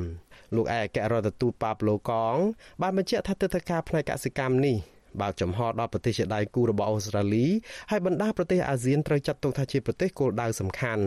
[0.55, 2.35] លោកឯកអគ្គរដ្ឋទូតប៉ាប្លូកង
[2.81, 4.77] បានបញ្ជាក់ថាទិដ្ឋាការផ្នែកកសិកម្មនេះ
[5.21, 7.45] បើកចំហដល់ប្រទេសជាដៃគូរបស់អូស្ត្រាលី
[7.91, 11.03] ហើយបណ្ដាប្រទេសអាស៊ានត្រូវចាត់ទុកថាជាប្រទេសគោលដៅសំខាន់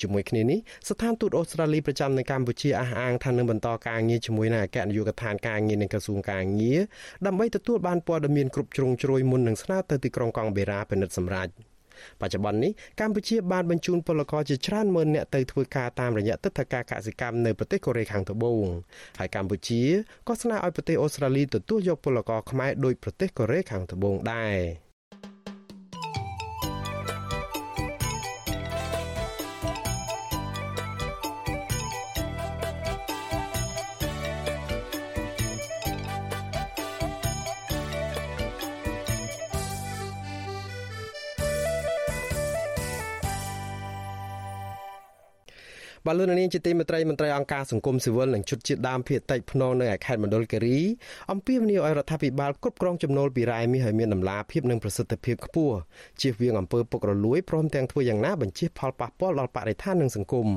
[0.00, 0.58] ជាមួយគ្នានេះ
[0.88, 6.80] ស្ថានទូតអូស្ត្រាលីប្រចាំនៅកម្ពុជាអះអាងថានឹងបន្តការងារជាមួយនឹងអគ្គនាយកដ្ឋានការងារនៃក្រសួងការងារ
[7.26, 11.50] ដើម្បីទទួលបានព័ត៌មានគ្រប់ជ្រុងជ្រោយមុននឹងស្នើទៅទីក្រុងកង់បេរ៉ាពិនិត្យសម្រេច។
[12.20, 18.64] បច្ចុប្បន្ននេះកម្ពុជាបានបញ្ជូនពលករជាច្រើនម៉ឺននាក់ទៅធ្វើការតាមរយៈទឹកធការកសិកម្មនៅប្រទេសកូរ៉េខាងត្បូង
[19.18, 19.82] ហើយកម្ពុជា
[20.28, 24.89] ក៏ស្នើឲ្យប្រទេសអូស្ត្រាលីទទួលយកពលករខ្មែរដោយប្រទេសកូរ៉េខាងត្បូងដែរ
[46.06, 50.78] បាទលោកនាងជាទីមេត្រីមន្ត្រីអង្គការសង្គមស៊ីវិលនិងជុតជាតិដើមភៀតតិចភ្នងនៅឯខេត្តមណ្ឌលគិរី
[51.32, 55.76] អំពាវនាវឲ្យរដ្ឋាភិបាលគ្រប់គ្រងចំណូលពីរ៉ែមាសឲ្យមានដំណាភាពនិងប្រសិទ្ធភាពខ្ពស់
[56.20, 60.48] ជៀសវាងអំពើពុករលួយព្រមទាំងធ្វើយ៉ាងណាបញ្ជៀសផលប៉ះពាល់ដល់បរិស្ថាននិងសង្គម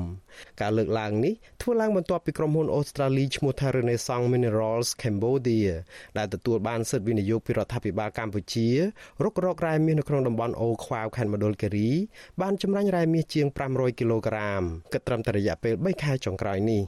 [0.60, 5.70] ការលើកឡើងនេះធ្វើឡើងបន្ទាប់ពីក្រុមហ៊ុនអូស្ត្រាលីឈ្មោះថា Renaissance Minerals Cambodia
[6.18, 8.68] ដែលទទួលបានសិទ្ធិវិនិយោគពីរដ្ឋាភិបាលកម្ពុជា
[9.24, 11.90] រុករករ៉ែមាសនៅក្នុងតំបន់អូខ្វាវខេត្តមណ្ឌលគិរី
[12.42, 14.62] បានចម្រាញ់រ៉ែមាសជាង500គីឡូក្រាម
[14.92, 16.82] គិតត្រឹមតែរយៈពេល3ខែចុងក្រោយនេះ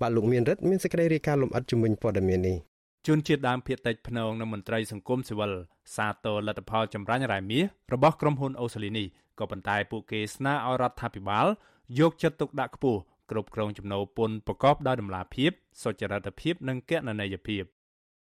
[0.00, 2.58] បាទលោកមានរិទ្ធមានសេចក្តីរាយការណ៍លម្អិតជំវិញព័ត៌មាននេះ
[3.06, 5.52] ជនជាតិដើមភាគតិចភ្នងនិងមន្ត្រីសង្គមស៊ីវិល
[5.96, 9.06] សាទរលទ្ធផលចម្រាញ់រ៉ែមាសរបស់ក្រុមហ៊ុនអូស្ត្រាលីនេះ
[9.38, 11.46] ក៏ប៉ុន្តែពួកគេស្នើឲ្យរដ្ឋាភិបាល
[11.98, 15.50] យកចិត្តទុកដាក់ខ្ពស់គ្រប់គ្រងចំណូលពន្ធប្រកបដោយតម្លាភាព
[15.82, 17.64] សុចរិតភាពនិងគណនេយ្យភាព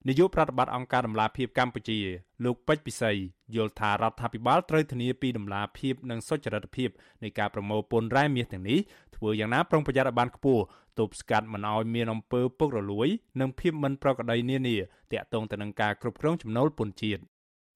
[0.08, 1.98] នាយកប្រតិបត្តិអង្គការដំឡាភិបកម្ពុជា
[2.44, 3.12] លោកពេជ្រពិសី
[3.54, 6.88] យល់ថារដ្ឋាភិបាលត្រូវធានាពីដំឡាភិបនិងសុចរិតភាព
[7.22, 8.78] នៃការប្រមូលពន្ធរ៉ែមាសទាំងនេះ
[9.16, 10.62] ធ្វើយ៉ាងណាប្រុងប្រយ័ត្នឲ្យបានខ្ពស់
[10.98, 13.08] ទប់ស្កាត់មិនឲ្យមានអំពើពុករលួយ
[13.40, 14.76] និងភាពមិនប្រក្រតីនានា
[15.12, 17.22] ទាក់ទងទៅនឹងការគ្រប់គ្រងចំណូលពន្ធជាតិ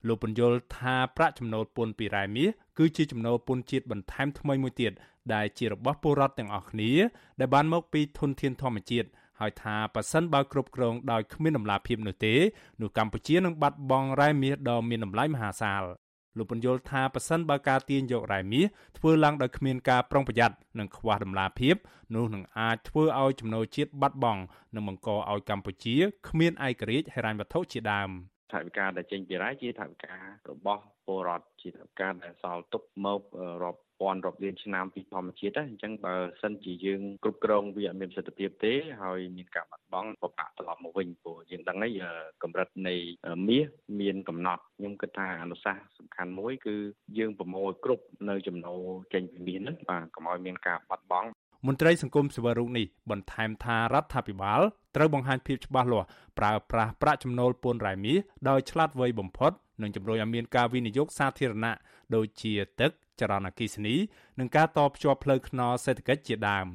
[0.06, 4.92] លោកបញ្យលថាប្រាក់ចំណូលពន្ធពីរ៉ែមាសគឺជាចំណូលពន្ធជាតិបន្ថែមថ្មីមួយទៀត
[5.34, 6.92] ដែលជារបស់ពលរដ្ឋទាំងអស់គ្នា
[7.40, 9.08] ដែលបានមកពីធនធានធម្មជាតិ
[9.40, 12.34] ហើយថាប៉ះសិនបើគ្រប់គ្រងដោយគ្មានដំណាភាពនោះទេ
[12.80, 15.84] នោះកម្ពុជានឹងបាត់បង់រ៉ែមាសដ៏មានតម្លៃមហាសាល
[16.36, 18.64] លោកបញ្យល់ថាប៉ះសិនបើការទាញយករ៉ែមាស
[18.98, 21.74] ធ្វើឡើងដោយគ្មានការប្រុងប្រយ័ត្ននិងខ្វះដំណាភាព
[22.14, 24.42] នោះនឹងអាចធ្វើឲ្យចំណូលជាតិបាត់បង់
[24.74, 25.96] និងបង្កឲ្យកម្ពុជា
[26.28, 28.10] គ្មានឯករាជ្យហិរញ្ញវត្ថុជាដើម
[28.52, 33.20] ថវិកាដែលចេញពីរ៉ែជាថវិការបស់ពលរដ្ឋជាថវិកាដែលសល់ទុកមក
[33.64, 38.72] រាប់ពាន់រាប់លានឆ្នាំពីធម្មជាតិអញ្ចឹងបើសិនជាយើងគ្រប់គ្រងវាអត់មានប្រសិទ្ធភាពទេ
[39.02, 42.00] ហើយមានការបាត់បង់បបាក់ត្រឡប់មកវិញព្រោះយើងដឹងហើយ
[42.42, 42.94] កម្រិតនៃ
[43.48, 43.66] មាស
[44.00, 46.76] មានកំណត់ខ្ញុំគិតថាអនុសាសន៍សំខាន់មួយគឺ
[47.18, 48.80] យើងប្រមូលគ្រប់នៅចំណូល
[49.14, 51.28] ចេញពីមាសហ្នឹងបាទកុំឲ្យមានការបាត់បង់
[51.66, 54.60] មន្ត្រីសង្គមសិវរុកនេះបន្ថែមថារដ្ឋាភិបាល
[54.98, 56.06] ត្រូវបង្ហាញភាពច្បាស់លាស់
[56.38, 58.18] ប្រើប្រាស់ប្រាក់ចំណូលពន្ធរ៉ែមាស
[58.48, 61.74] ដោយឆ្លាតវៃបំផុតនិងជំរុញឲ្យមានការវិនិយោគសាធារណៈ
[62.14, 62.90] ដូចជាទឹក
[63.20, 63.94] ចរន្តអគ្គិសនី
[64.38, 66.66] និងការតភ្ជាប់ផ្លូវថ្នល់សេដ្ឋកិច្ចជាដើម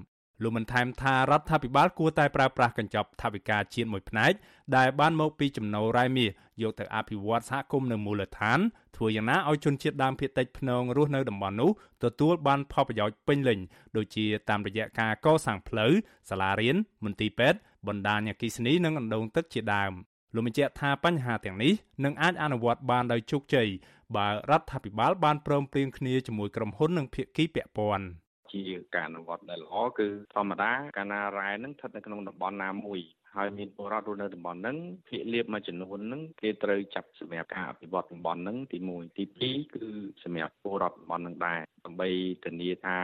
[0.42, 4.32] លោកបានថែមថារដ្ឋាភិបាលគួរតែប្រើប្រាស់កញ្ចប់ថវិកាជាតិមួយផ្នែក
[4.78, 6.30] ដែលបានមកពីចំណូលរ៉ែមាស
[6.62, 8.60] យកទៅអភិវឌ្ឍសហគមន៍នៅមូលដ្ឋាន
[8.98, 11.72] ធ្វើយ៉ាងណាឲ្យជនជាតិដើមភាគតិចភ្នងរស់នៅតំបន់នោះ
[12.04, 13.60] ទទួលបានផលប្រយោជន៍ពេញលេញ
[13.98, 15.92] ដូចជាតាមរយៈការកសាងផ្លូវ
[16.30, 19.94] សាលារៀនមន្ទីរពេទ្យ បណ្ដាញអគ្គិសនីនិងអណ្ដូងទឹកជាដើម
[20.36, 21.74] លោកបញ្ជាក់ថាបញ្ហាទាំងនេះ
[22.04, 23.68] នឹងអាចអនុវត្តបានដោយជោគជ័យ
[24.16, 28.06] បើរដ្ឋាភិបាលបានព្រមព្រៀងគ្នាជាមួយក្រុមហ៊ុននិងភាគីពាក់ព័ន្ធ
[28.52, 28.62] ជា
[28.96, 33.02] ការអនុវត្តដែលល្អគឺធម្មតាកាលណារ៉ែនឹងស្ថិតនៅក្នុងតំបន់ណាមួយ
[33.36, 34.78] ហើយមានពលរដ្ឋរស់នៅតំបន់ហ្នឹង
[35.10, 39.86] ភាគលាបមួយចំនួនហ្នឹងគេត្រូវចាប់សម្រាប់ការអភិវឌ្ឍតំបន់ហ្នឹងទី1ទី2គឺ
[40.24, 42.10] សម្រាប់ពលរដ្ឋតំបន់ហ្នឹងដែរដើម្បី
[42.46, 42.98] ធានាថា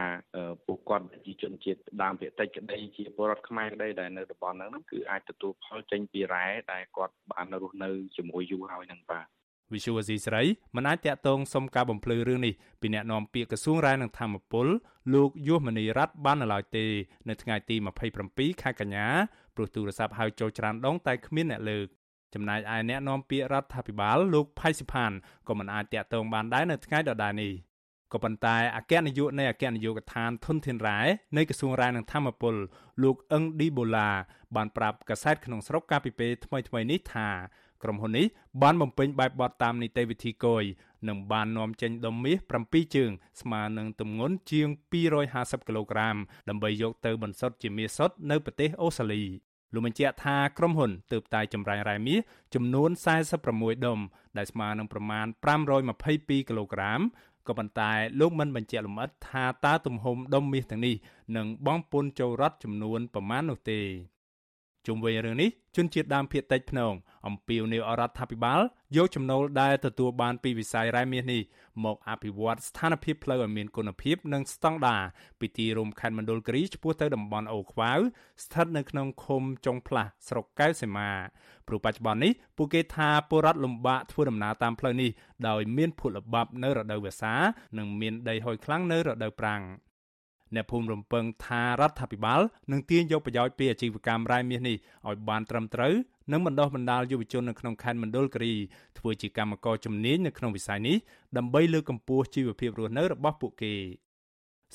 [0.66, 9.26] ពួកគាត់ជាជនជាតិដើមភាគតិចក្តីជាពលរដ្ឋខ្មែរក្តីដែលនៅតំបន់ហ្នឹងគឺអាចទទួលផលចេញពីរ៉ែដែលគាត់បានរស់នៅជាមួយយូរហើយហ្នឹងបាទ
[9.74, 10.42] វិសុវស៊ីស្រី
[10.76, 14.66] មិនអាចតាក់ទងសុំការបំភ្លឺរឿងនេះពីអ្នកនាំពាក្យក្រសួងរាយនឹងធម្មពល
[15.14, 16.84] លោកយុសមនីរ័ត្នបាននៅឡើយទេ
[17.28, 17.76] នៅថ្ងៃទី
[18.18, 19.06] 27ខែកញ្ញា
[19.60, 21.86] ព្រោះទូរស័ព្ទហៅចូលច្រើនដងតែគ្មានអ្នកលើក
[22.34, 25.12] ចំណែកឯអ្នកនាំពាក្យរដ្ឋាភិបាលលោកផៃសិផាន
[25.48, 27.52] ក៏មិនអាចតាក់ទងបានដែរនៅថ្ងៃដដែលនេះ
[28.12, 30.98] ក៏ប៉ុន្តែអគ្គនាយកនៃអគ្គនាយកដ្ឋានធនធានរ៉ែ
[31.36, 32.54] នៃក្រសួងរ៉ែនិងធម្មពល
[33.02, 34.10] លោកអឹងឌីបូឡា
[34.56, 37.28] បានប្រាប់កាសែតក្នុងស្រុកកាលពីពេលថ្មីៗនេះថា
[37.82, 38.26] ក្រុមហ៊ុននេះ
[38.62, 40.64] បានបំពេញបែបបទតាមនីតិវិធីគយ
[41.08, 44.68] និងបាននាំចេញដុំមាស7ជើងស្មើនឹងទម្ងន់ជាង
[45.18, 46.16] 250គីឡូក្រាម
[46.48, 49.22] ដើម្បីយកទៅបន្សុទ្ធជាមាសសុទ្ធនៅប្រទេសអូស្ត្រាលី
[49.72, 52.18] លោកបញ្ជាក់ថាក្រុមហ៊ុនទើបតែចម្រាញ់រ៉ែមាស
[52.54, 52.90] ចំនួន
[53.36, 53.98] 46ដុំ
[54.36, 55.26] ដែលស្មើនឹងប្រមាណ
[55.86, 57.00] 522គីឡូក្រាម
[57.48, 60.94] ក៏ប៉ុន្តែលោកមិនបញ្ជាក់លម្អិតថាតើទំហំដុំមាសទាំងនេះ
[61.36, 63.80] នឹងបង់ពន្ធចូលរដ្ឋចំនួនប្រមាណនោះទេ
[64.86, 66.92] ជុំវិញរឿងនេះជនជាតិដើមភាគតិចភ្នង
[67.26, 68.60] អំពាវនាវរដ្ឋាភិបាល
[68.96, 71.42] យកចំណូលដែលទទួលបានពីវិស័យរ៉ែមាសនេះ
[71.84, 75.02] មកអភិវឌ្ឍស្ថានភាពផ្លូវឲ្យមានគុណភាពនិងស្តង់ដារ
[75.40, 77.98] ពីទីរួមខេត្តមណ្ឌលគិរីឆ្ពោះទៅតំបន់អូខ្វាវ
[78.44, 81.10] ស្ថិតនៅក្នុងឃុំចុងផ្លាស់ស្រុកកែវសីមា
[81.66, 85.10] ព្រោះបច្ចុប្បន្ននេះពួកគេថាពលរដ្ឋលំបាកធ្វើដំណើរតាមផ្លូវនេះ
[85.48, 87.34] ដោយមានភក់ល្បាប់នៅរដូវវស្សា
[87.78, 89.62] និងមានដីហុយខ្លាំងនៅរដូវប្រាំង
[90.54, 92.40] អ្នកភូមិរំពឹងថារដ្ឋាភិបាល
[92.72, 94.76] នឹងទាញយកប្រយោជន៍ពីអាជីវកម្មរ៉ែមាសនេះ
[95.08, 95.94] ឲ្យបានត្រឹមត្រូវ
[96.32, 98.54] និងបណ្ដុះបណ្ដាលយុវជននៅក្នុងខេត្តមណ្ឌលគិរី
[98.98, 100.96] ធ្វើជាកម្មករជំនាញនៅក្នុងវិស័យនេះ
[101.36, 103.74] ដើម្បីលើកកម្ពស់ជីវភាពរស់នៅរបស់ពួកគេ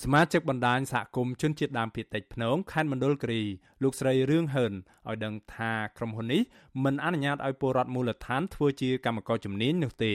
[0.03, 3.41] សមាជិកបណ្ដាញសហគមន៍ជនជាតិដើមភាគតិចភ្នងខេត្តមណ្ឌលគិរី
[3.83, 6.41] លោកស្រីរឿងហឺនឲ្យដឹងថាក្រុមហ៊ុននេះ
[6.83, 10.13] មិនអនុញ្ញាតឲ្យពលរដ្ឋមូលដ្ឋានធ្វើជាកម្មករជំនាញនោះទេ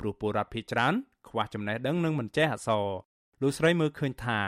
[0.00, 0.94] ព្រោះពលរដ្ឋភាគច្រើន
[1.28, 2.86] ខ្វះចំណេះដឹងនិងមិនចេះអក្សរ
[3.42, 4.40] លោកស្រីមើលឃើញថា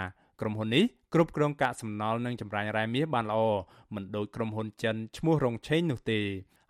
[0.42, 0.84] ក្រុមហ៊ុននេះ
[1.14, 3.42] គ្រប់គ្រងកាកសំណល់និងចម្រាញ់រ៉ែមាសបានល្អ
[3.94, 6.20] មិនដូចក្រុមហ៊ុនចិនឈ្មោះរងឆេងនោះទេ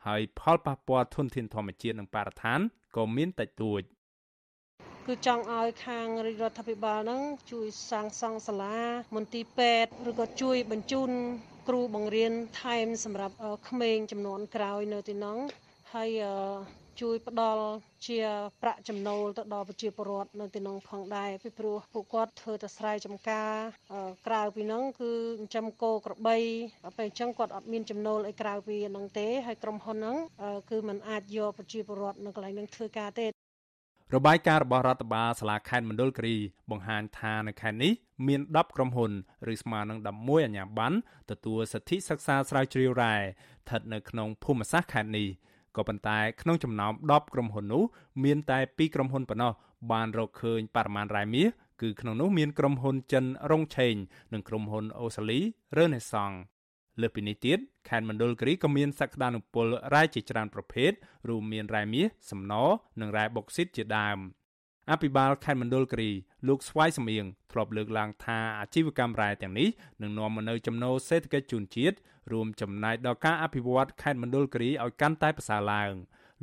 [0.07, 2.61] ហើយផលប៉ះពាល់ធនធានធម្មជាតិនិងបរិស្ថាន
[2.97, 3.83] ក៏មានតិចតួច
[5.07, 8.79] គឺចង់ឲ្យខាងរាជរដ្ឋាភិបាលហ្នឹងជួយសាងសង់សាលា
[9.17, 11.11] មន្ទីរពេទ្យឬក៏ជួយបញ្ជូន
[11.69, 13.35] គ្រូបង្រៀនថែមសម្រាប់
[13.69, 15.39] ក្មេងចំនួនក្រោយនៅទីនោះ
[15.95, 16.11] ហើយ
[17.01, 17.65] ជួយផ្ដល់
[18.07, 18.19] ជា
[18.63, 23.53] ប្រាក់ចំណូលទៅដល់ប្រជាពលរដ្ឋនៅទីនោះផងដែរពីព្រោះពួកគាត់ធ្វើតែស្រែចម្ការ
[24.27, 26.37] ក្រៅពីនោះគឺចិញ្ចឹមគោក្របី
[26.99, 30.17] ពេលអញ្ចឹងគាត់អត់មានចំណូលអីក្រៅពីហ្នឹងទេហើយក្រុមហ៊ុនហ្នឹង
[30.71, 33.27] គឺมันអាចយកប្រជាពលរដ្ឋនៅកន្លែងហ្នឹងធ្វើការទេ
[34.17, 36.37] របាយការណ៍របស់រដ្ឋបាលសាលាខេត្តមណ្ឌលគិរី
[36.71, 37.93] បង្ហាញថានៅខេត្តនេះ
[38.27, 39.13] មាន10ក្រុមហ៊ុន
[39.53, 40.97] ឬស្មើនឹង11អាជ្ញាប័ណ្ណ
[41.31, 45.29] ទទួលសិទ្ធិសិក្សាស្រាវជ្រាវរ៉ែស្ថិតនៅក្នុងភូមិសាស្ត្រខេត្តនេះ
[45.77, 47.83] ក៏ប៉ុន្តែក្នុងចំណោម10ក្រុមហ៊ុននោះ
[48.25, 49.53] មានតែ2ក្រុមហ៊ុនប៉ុណ្ណោះ
[49.93, 51.49] បានរកឃើញបរិមាណរ៉ែមាស
[51.83, 53.95] គឺក្នុងនោះមានក្រុមហ៊ុនចិនរងឆេង
[54.33, 55.41] និងក្រុមហ៊ុនអូសាលី
[55.77, 56.37] រឺនេសង់
[57.01, 57.59] លើពីនេះទៀត
[57.89, 60.93] ខេត្តមណ្ឌលគិរីក៏មានសក្តានុពលរ៉ែជាច្រើនប្រភេទ
[61.29, 62.53] រួមមានរ៉ែមាសសំណ
[63.01, 64.19] និងរ៉ែបុកស៊ីតជាដើម
[64.91, 66.11] អភិបាលខេត្តមណ្ឌលគិរី
[66.49, 69.69] លោកស្វាយសំៀងធ្លាប់លើកឡើងថាអាជីវកម្មរ៉ែទាំងនេះ
[70.03, 71.97] នឹងនាំមកនូវចំណូលសេដ្ឋកិច្ចជូនជាតិ
[72.33, 75.93] រួមចំណែកដល់ការអភិវឌ្ឍខេត្តមណ្ឌលគិរីឲ្យកាន់តែប្រសើរឡើង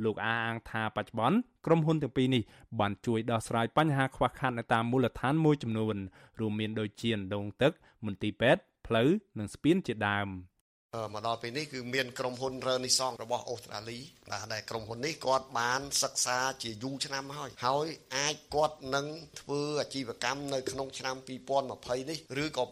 [0.04, 2.42] លោកអាងថាបច្ចុប្បន្នក្រុមហ៊ុនទាំងពីរនេះ
[2.80, 5.96] បានជួយដោះស្រាយបញ្ហាខ្វះខាតនៅតាមមូលដ្ឋានមួយចំនួន
[6.40, 7.72] រួមមានដូចជាដងទឹក
[8.06, 10.28] មន្ទីរពេទ្យផ្លូវនិងស្ពានជាដើម
[11.14, 13.98] មកដល់ពេលនេះគឺមានក្រុមហ៊ុន Renaissance របស់អូស្ត្រាលី
[14.30, 17.86] បាទដែលក្រុមហ៊ុននេះគាត់បានសិក្សាជាយូរឆ្នាំហើយ ហើយ
[18.16, 19.06] អាចគាត់នឹង
[19.40, 22.64] ធ្វើអាជីវកម្មនៅក្នុងឆ្នាំ2020នេះឬក៏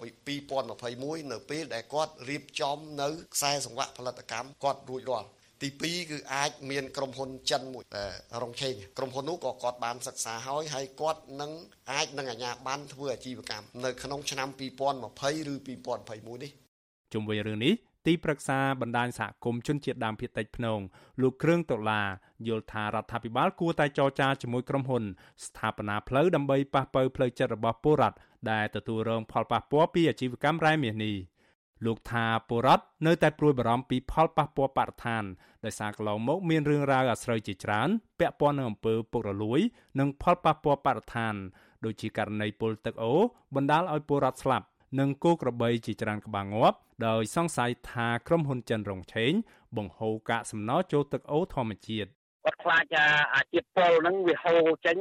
[0.57, 5.29] 2021នៅពេលដែលគាត់រៀបចំនៅខ្សែសង្វាក់ផលិតកម្មគាត់រួចរាល់
[5.63, 7.85] ទី2គឺអាចមានក្រុមហ៊ុនចិនមួយ
[8.43, 11.53] រងឆេងក្រុមហ៊ុននោះក៏គាត់បានសិក្សាហើយហើយគាត់នឹង
[11.93, 14.61] អាចនឹងអាជ្ញាប័ណ្ណធ្វើអាជីវកម្មនៅក្នុងឆ្នាំ2020
[15.53, 16.51] ឬ2021នេះ
[17.13, 20.81] ជុំវិញរឿងនេះ ទីប្រឹក្សាបណ្ដាញសហគមន៍ជនជាតិដើមភាគតិចភ្នង
[21.23, 22.07] លោកគ្រឿងដុល្លារ
[22.49, 25.05] យល់ថារដ្ឋាភិបាលគួរតែចរចាជាមួយក្រុមហ៊ុន
[25.45, 28.17] ស្ថាបនាផ្លូវដើម្បីប៉ះប៉ូវផ្លូវចិត្តរបស់ពលរដ្ឋ
[28.51, 31.17] ដែលទទួលរងផលប៉ះពាល់ពីអាជីវកម្មរ៉ែមាសនេះ
[31.87, 35.25] លោកថាពលរដ្ឋនៅតែព្រួយបារម្ភពីផលប៉ះពាល់បរិស្ថាន
[35.65, 37.89] ដោយសារកន្លងមកមានរឿងរ៉ាវអាស្រូវជាច្រើន
[38.19, 39.61] ពាក់ព័ន្ធនឹងអំពើពុករលួយ
[39.99, 41.35] និងផលប៉ះពាល់បរិស្ថាន
[41.85, 43.15] ដូចជាករណីពុលទឹកអូ
[43.55, 44.67] បណ្ដាលឲ្យពលរដ្ឋស្លាប់
[44.99, 49.33] និងគោក្របីជាច្រើនក្បាលងាប់ដោយសង្ស័យថាក្រុមហ៊ុនចិនរងឆេង
[49.77, 52.09] បង្ហូរកាកសំណល់ចូលទឹកអូធម្មជាតិ
[52.45, 52.85] គាត់ខ្លាច
[53.35, 54.99] អាជាតិពុលហ្នឹងវាហូរចេញ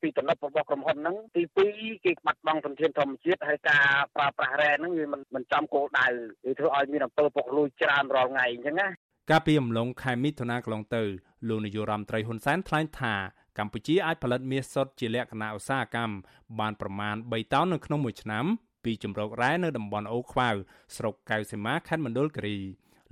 [0.00, 1.42] ពីទំនប់របស់ក្រុមហ៊ុនហ្នឹងទី
[1.74, 6.06] 2គេបាត់បង់ធនធានធម្មជាតិហើយការប្រើប្រាស់រ៉ែហ្នឹងវាមិនមិនចំគោលដៅ
[6.46, 8.88] វាធ្វើឲ្យមានអំពើពុករលួយច្រើនរាល់ថ្ងៃអញ្ចឹងណា
[9.30, 11.02] កាលពីអំឡុងខែមិថុនាកន្លងទៅ
[11.48, 13.14] លោកនាយករដ្ឋមន្ត្រីហ៊ុនសែនថ្លែងថា
[13.58, 16.16] កម្ពុជាអាចផលិតមាសសុទ្ធជាលក្ខណៈឧស្សាហកម្ម
[16.60, 18.46] បានប្រមាណ3តោននៅក្នុងមួយឆ្នាំ
[18.84, 20.48] ពីជំរករ៉ែនៅតំបន់អូខ្វៅ
[20.96, 22.58] ស្រុកកៅសីមាខេត្តមណ្ឌលគិរី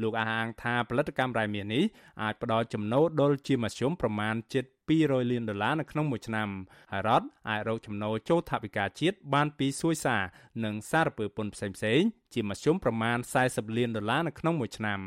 [0.02, 1.84] លោកអះអាងថាផលិតកម្មរ៉ែមាសនេះ
[2.22, 6.48] អាចផ្ដល់ចំណូលដុលជាមធ្យមប្រមាណជិត200លានដុល្លារនៅក្នុងមួយឆ្នាំ
[6.92, 10.22] ហើយរដ្ឋអាចរកចំណូលចូលថវិកាជាតិបានពីសួយសារ
[10.64, 15.00] និងសារពើពន្ធផ្សេងៗជាមធ្យមប្រមាណ40លានដុល្លារនៅក្នុងមួយឆ្នាំ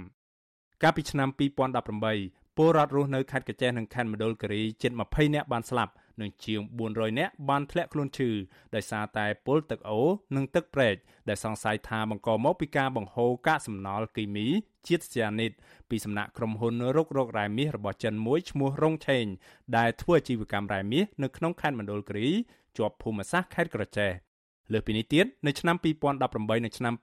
[0.83, 1.29] កាលពីឆ្នាំ
[1.95, 5.91] 2018ពលរដ្ឋរស់នៅខេត្តកញ្ចេះនិងខេត្តមណ្ឌលគិរីជិត20នាក់បានស្លាប់
[6.21, 8.29] និងជាង400នាក់បានធ្លាក់ខ្លួនឈឺ
[8.75, 9.99] ដោយសារតែពុលទឹកអូ
[10.35, 10.95] និងទឹកប្រេក
[11.29, 14.47] ដែលសង្ស័យថាបង្កមកពីការបង្ហូរកាកសំណល់គីមី
[14.87, 15.51] ជាតិស្យានីត
[15.89, 19.25] ពីសំណាក់ក្រុមហ៊ុនរករករ៉ែមាសរបស់ចិនមួយឈ្មោះរងឆេង
[19.77, 22.27] ដែលធ្វើអាជីវកម្មរ៉ែមាសនៅក្នុងខេត្តមណ្ឌលគិរី
[22.77, 24.11] ជាប់ភូមិសាស្ត្រខេត្តក្រចេះ
[24.73, 26.93] លើពីនេះទៀតនៅឆ្នាំ2018និងឆ្នាំ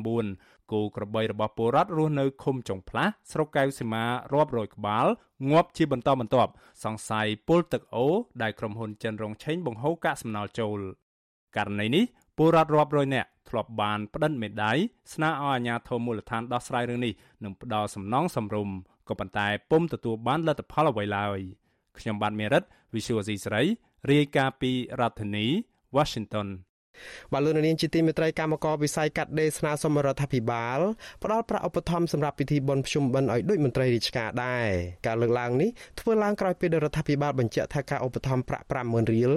[0.00, 5.06] 2019គោក្របីរបស់ពលរដ្ឋរស់នៅឃុំចុងផ្លាស់ស្រុកកែវសីមារាប់រយក្បាល
[5.50, 6.50] ងាប់ជាបន្តបន្ទាប់
[6.84, 8.06] សង្ស័យពុលទឹកអូ
[8.42, 10.78] ដែលក្រុមហ៊ុនចិនរងឆេងបង្ហូរកាកសំណល់ចូល
[11.56, 12.04] ករណីនេះ
[12.36, 14.76] ពលរដ្ឋរាប់រយនាក់ធ្លាប់បានផ្តិតមេដាយ
[15.14, 17.12] ស្នើឲ្យអាជ្ញាធរមូលដ្ឋានដោះស្រាយរឿងនេះ
[17.44, 18.68] និងផ្ដល់សំណងសំរុំ
[19.08, 21.38] ក៏ប៉ុន្តែពុំទទួលបានលទ្ធផលអ្វីឡើយ
[21.98, 22.62] ខ្ញុំបាទមេរិត
[22.94, 23.62] Visual C ស្រី
[24.10, 25.46] រាយការណ៍ពីរដ្ឋធានី
[25.96, 26.48] Washington
[27.32, 30.78] បាទលោកនាងជាទីមេត្រីកម្មករវិស័យកាត់ដេរស្នើសុំរដ្ឋាភិបាល
[31.22, 34.68] ផ្ដល់ប្រាក់ឧបត្ថម្ភសម្រាប់ពិធីបុណ្យភ្ជុំបិណ្ឌឲ្យដូចមន្ត្រីរាជការដែរ
[35.06, 35.70] ការលើកឡើងនេះ
[36.00, 39.32] ធ្វើឡើងក្រោយពេលរដ្ឋាភិបាលបញ្ជាក់ថាការឧបត្ថម្ភប្រាក់50000រៀល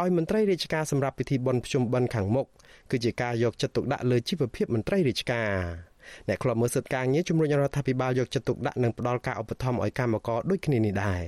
[0.00, 2.46] ឲ្យមន្ត្រីរាជការសម្រាប់ពិធីបុណ្យភ្ជុំបិណ្ឌខាងមុខ
[2.90, 5.94] គឺជាការយកចិត្តទុកដាក់លើជីវភាពមន្ត្រីរាជការ
[6.28, 11.22] អ្នកខ្លំមើលសិទ្ធិការងារជំរុញរដ្ឋាភិបាលយកចិត្តទុកដាក់និងផ្ដល់ការឧបត្ថម្ភឲ្យកម្មករដូចគ្នានេះដែរ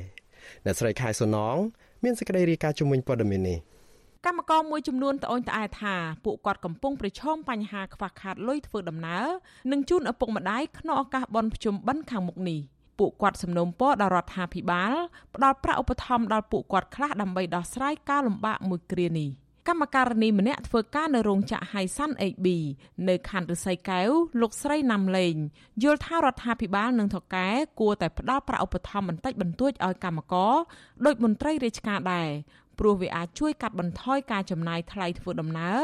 [0.64, 1.56] អ្នកស្រីខែសុណង
[2.04, 3.58] មានសេចក្តីរាយការណ៍ជំវិញព័ត៌មាននេះ
[4.26, 9.26] កម្មករមួយចំនួនត្អូញត្អែថាពួកគាត់កំពុងប្រឈមបញ្ហាខ្វះខាតលុយធ្វើដំណើរ
[9.72, 12.60] និងជូនឪពុកម្ដាយក្នុងឱកាសបុណ្យភ្ជុំបិណ្ឌខាងមុខនេះ
[12.98, 14.94] ពួកគាត់សំណូមពរដល់រដ្ឋាភិបាល
[15.34, 19.30] ផ្ដល់ប្រាក់ឧបត្ថម្ភដល់ពួកគាត់ខ្លះដើម្បីដោះស្រាយការលំបាកមួយគ្រានេះ
[19.68, 22.46] កម្មការនីម្នាក់ធ្វើការនៅរោងចក្រ Haisan AB
[23.08, 24.10] នៅខណ្ឌរិស័យកែវ
[24.40, 25.34] លោកស្រីណាំលេង
[25.82, 27.48] យល់ថារដ្ឋាភិបាលនិងថកែ
[27.80, 30.54] គួរតែផ្ដល់ប្រាក់ឧបត្ថម្ភបន្តិចបន្តួចឲ្យកម្មករ
[31.04, 32.28] ដោយមន្ត្រីរាជការដែរ
[32.78, 35.78] ព្រោះវាអាចជួយកាត់បន្ថយការចំណាយថ្លៃធ្វើដំណើរ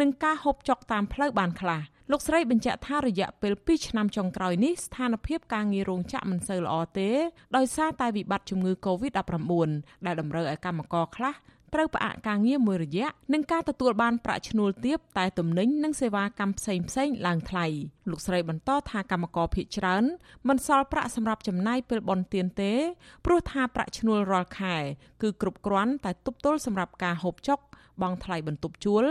[0.00, 7.10] និងការហូបចុកតាមផ្លូវបានខ្លះលោកស្រីបញ្ជាក់ថារយៈពេល2ឆ្នាំចុងក្រោយនេះស្ថានភាពការងាររោងចក្រមិនសូវល្អទេ
[7.56, 9.68] ដោយសារតែវិបត្តិជំងឺ Covid-19
[10.06, 11.34] ដែលតម្រូវឲ្យកម្មករខ្លះ
[11.74, 17.66] ត្រូវផ្អាកការងារមួយរយៈនិងការទទួលបានប្រាក់ឈ្នួលទាបតែទំនិញនិងសេវាកម្មផ្សេងផ្សេងឡើងថ្លៃ
[18.10, 20.04] លោកស្រីបន្តថាកម្មករភៀសច្រើន
[20.48, 22.72] មិនសល់ប្រាក់សម្រាប់ចំណាយពេលបន់ទៀនទេ
[23.24, 24.76] ព្រោះថាប្រាក់ឈ្នួលរាល់ខែ
[25.22, 27.58] គឺគ្រប់គ្រាន់តែទប់ទល់សម្រាប់ការហូបចុក
[28.02, 29.04] បង់ថ្លៃបន្ទប់ជួល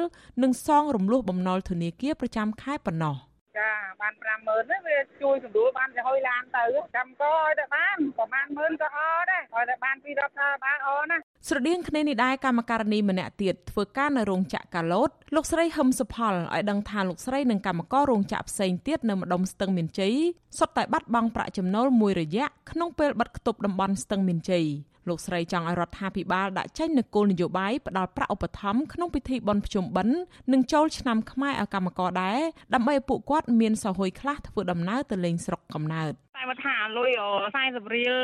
[0.44, 3.18] និងសងរំលោះបំណុលធនាគារប្រចាំខែប៉ុណ្ណោះ។
[3.58, 3.70] ចា
[4.02, 6.64] បាន50000ហ្នឹងវាជួយសម្រួលបានទៅហុយឡានទៅ
[6.98, 11.18] កម្មក៏ឲ្យតែបានប្រហែល10000ក៏អត់ដែរឲ្យតែបានពីរដ្ឋាភិបាលអណា
[11.50, 20.16] ស្រដៀងគ្នានេះដែរកម្មការនីម្នាក់ទៀតធ្វើការនៅរោងចក្រកាឡូតលោកស្រីហឹមសុផលឲ្យដឹងថាលោកស្រីនិងកម្មកររោងចក្រផ្សេងទៀតនៅម្ដុំស្ទឹងមានជ័យ
[20.60, 24.66] សុទ្ធតែបាត់បង់ប្រាក់ចំណូលមួយរយៈក្នុងពេលបិទគប់តំបន់ស្ទឹងមានជ័យ
[25.08, 30.18] លោកស្រីចង់ឲ្យរដ្ឋាភិបាលដាក់ចេញនូវគោលនយោបាយផ្ដល់ប្រាក់ឧបត្ថម្ភក្នុងពិធីបុណ្យភ្ជុំបិណ្ឌ
[30.52, 32.40] និងចូលឆ្នាំខ្មែរឲ្យកម្មករដែរ
[32.74, 37.12] ដើម្បីឲ្យពួកគាត់មានសហគយខ្លះធ្វើដំណើរទៅលេងស្រុកកំណើតតែបើថាលុយ
[37.54, 38.16] 40រៀល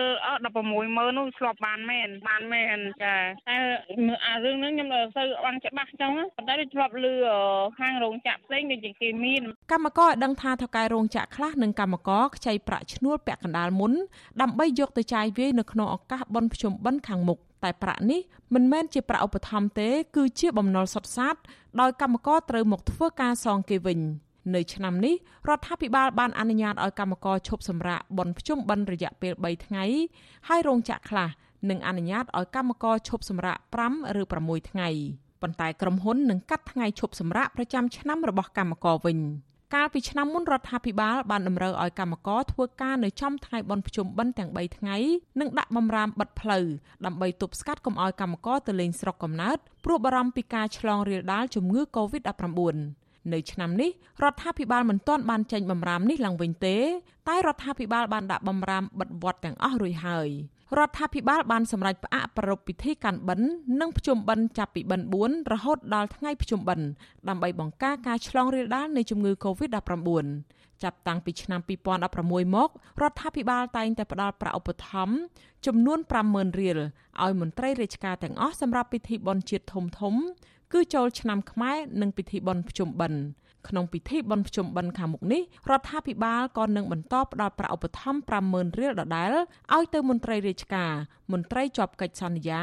[0.54, 3.14] 160000នោះឆ្លប់បានមែនបានមែនចា
[3.48, 3.56] តែ
[4.26, 7.14] អារឿងហ្នឹងខ្ញុំនៅសូវបានច្បាស់ចឹងប៉ុន្តែដូចឆ្លប់លឺ
[7.80, 13.94] ខាងរោងចក្រផ្សេងដូចជាគេមានកម្មករឲ្យដឹងថាថៅកែរោងចក្រខ្លះនិងកម្មករខ្ចីប្រាក់ឈ្នួលពាក់កណ្ដាលមុន
[14.42, 18.22] ដើម្បីយកទៅចាយវាយនៅក្នុងឱកាសបុណ្យភ្ជុំបិណ្ឌខាងមុខតែប្រាក់នេះ
[18.54, 21.36] មិនមែនជាប្រាក់ឧបត្ថម្ភទេ គឺជាបំណុលសុទ្ធសាធ
[21.82, 24.00] ដោយកម្មករត្រូវមកធ្វើការសងគេវិញ
[24.56, 25.16] នៅឆ្នាំនេះ
[25.50, 29.84] រដ្ឋាភិបាលបានអនុញ្ញាតឲ្យកម្មករឈប់សម្រាកបន់ភ្ជុំបិណ្ឌរយៈពេល3ថ្ងៃ
[30.48, 31.30] ហើយរោងចក្រខ្លះ
[31.70, 33.58] នឹងអនុញ្ញាតឲ្យកម្មករឈប់សម្រាក
[33.90, 34.90] 5ឬ6ថ្ងៃ
[35.42, 39.20] ប៉ុន្តែក្រុមហ៊ុននឹងកាត់ថ្ងៃឈប់សម្រាកប្រចាំឆ្នាំរបស់កម្មករវិញ
[39.76, 44.98] កាលពីឆ្នាំមុនរដ្ឋាភិបាលបានតម្រូវឲ្យកម្មករធ្វើការនៅចំថ្ងៃបុណ្យភ្ជុំបិណ្ឌទាំង3ថ្ងៃ
[45.40, 46.66] និងដាក់បំរាមបិទផ្លូវ
[47.06, 53.90] ដើម្បីទប់ស្កាត់កុំឲ្យកម្មករទៅលេងស្រុកកំណើតព្រោះបារម្ភពីការឆ្លងរាលដាលជំងឺ Covid-19 នៅឆ្នាំនេះ
[54.24, 56.78] រដ្ឋាភិបាលមិនទាន់បានចេញបំរាមនេះឡើងវិញទេ
[57.30, 60.30] តែរដ្ឋាភិបាលបានដាក់បំរាមបិទវត្តទាំងអស់រួចហើយ
[60.78, 63.50] រដ្ឋាភិបាលបានសម្រេចផ្អាកប្រារព្ធពិធីកាន់បិណ្ឌ
[63.80, 66.88] និងភ្ជុំបិណ្ឌចាប់ពីបិណ្ឌ4រហូតដល់ថ្ងៃភ្ជុំបិណ្ឌ
[67.30, 70.26] ដើម្បីបង្ការការឆ្លងរាលដាលនៃជំងឺ Covid-19
[70.84, 71.62] ចាប់តាំងពីឆ្នាំ
[72.08, 72.70] 2016មក
[73.02, 75.16] រដ្ឋាភិបាលតែងតែផ្ដល់ប្រាក់ឧបត្ថម្ភ
[75.66, 76.00] ចំនួន
[76.30, 76.80] 50,000រៀល
[77.24, 80.16] ឲ្យមន្ត្រីរាជការទាំងអស់សម្រាប់ពិធីបុណ្យជាតិធំធំ
[80.74, 83.22] គឺចូលឆ្នាំខ្មែរនិងពិធីបុណ្យភ្ជុំបិណ្ឌ
[83.68, 89.34] ក្នុងពិធីបុណ្យភ្ជុំបិណ្ឌខាងមុខនេះរដ្ឋាភិបាលក៏នឹងបន្តផ្តល់ប្រាក់ឧបត្ថម្ភ50,000រៀលដដែល
[89.76, 90.92] ឲ្យទៅមន្ត្រីរាជការ
[91.32, 92.62] មន្ត្រីជាប់កិច្ចសន្យា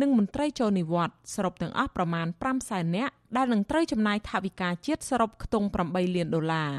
[0.00, 6.72] និងមន្ត្រីចូលនិវត្តន៍សរុបទាំងអស់ប្រមាណ5សែននាក់ដែលនឹងត្រូវចំណាយថវិកាជាតិសរុបខ្ទង់8លានដុល្លារ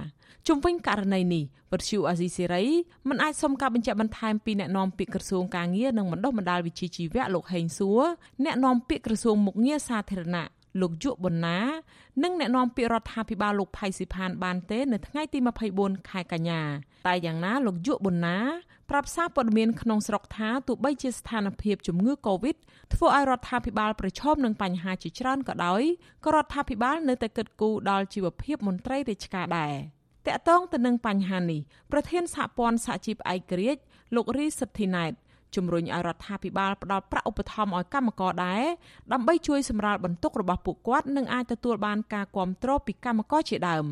[0.47, 2.65] ជុំវិញករណីនេះវត្តឈូអាស៊ីសេរី
[3.09, 8.01] មិនអាចសុំការបញ្ជាក់បន្ថែមពីអ្នកនាំពាក្យក្រសួងការងារនិងបណ្ដុះបណ្ដាលវិជ្ជាជីវៈលោកហេងសួរ
[8.43, 10.47] អ្នកនាំពាក្យក្រសួងមុខងារសាធារណៈ
[10.82, 11.59] លោកយុប៊ុនណា
[12.24, 15.39] និងអ្នកនាំពាក្យរដ្ឋាភិបាលលោកផៃស៊ីផានបានទេនៅថ្ងៃទី
[15.76, 16.61] 24ខែកញ្ញា
[17.07, 18.38] តែយ៉ាងណាលោកយុប៊ុនណា
[18.89, 22.55] ប្រាប់សារព័ត៌មានក្នុងស្រុកថាទោះបីជាស្ថានភាពជំងឺ Covid
[22.93, 25.82] ធ្វើឲ្យរដ្ឋាភិបាលប្រឈមនឹងបញ្ហាជាច្រើនក៏ដោយ
[26.26, 29.76] ក៏រដ្ឋាភិបាលនៅតែគិតគូរដល់ជីវភាពមន្ត្រីរាជការដែរ
[30.28, 31.61] តកតងទៅនឹងបញ្ហានេះ
[31.91, 33.82] ប្រធានសហព័ន្ធសហជីពឯករាជ្យ
[34.15, 35.11] លោករីសិទ្ធិណែត
[35.55, 38.63] ជំរុញឲ្យរដ្ឋាភិបាលផ្ដល់ប្រាក់ឧបត្ថម្ភឲ្យកម្មករដែរ
[39.11, 43.85] ដើម្បីជួយសម្រាលបន្ទុករបស់ពួកគាត់និងអាចទទួលបានការគ្រប់គ្រងពីកម្មករជាដើម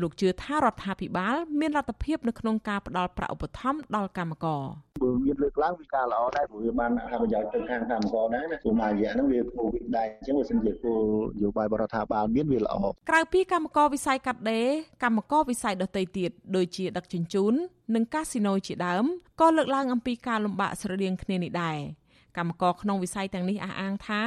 [0.00, 4.62] លោកជឿថារដ្ឋាភិបាលមានលទ្ធភាពនៅក្នុងការផ្ដល់ប្រាក់ឧបត្ថម្ភដល់កម្មករ
[5.02, 11.02] បើមានលើកឡើងវាការល្អដែរព្រោះវាបានអត្ថប្រយោជន៍ទៅខាងកម្មករដែរណាព្រោះមួយរយៈហ្នឹងវាគោវិដដែរអញ្ចឹងបើសិនជាគោល
[11.38, 12.74] នយោបាយរដ្ឋាភិបាលមានវាល្អ
[13.10, 14.68] ក្រៅពីកម្មករវិស័យកាត់ដេរ
[15.04, 17.54] កម្មករវិស័យដទៃទៀតដូចជាដឹកជញ្ជូន
[17.94, 19.04] និងកាស៊ីណូជាដើម
[19.40, 21.78] ក៏លើកឡើងអំពីការលំបាកស្រដៀងគ្នានេះដែរ
[22.36, 24.22] កម្មករក្នុងវិស័យទាំងនេះអះអាងថា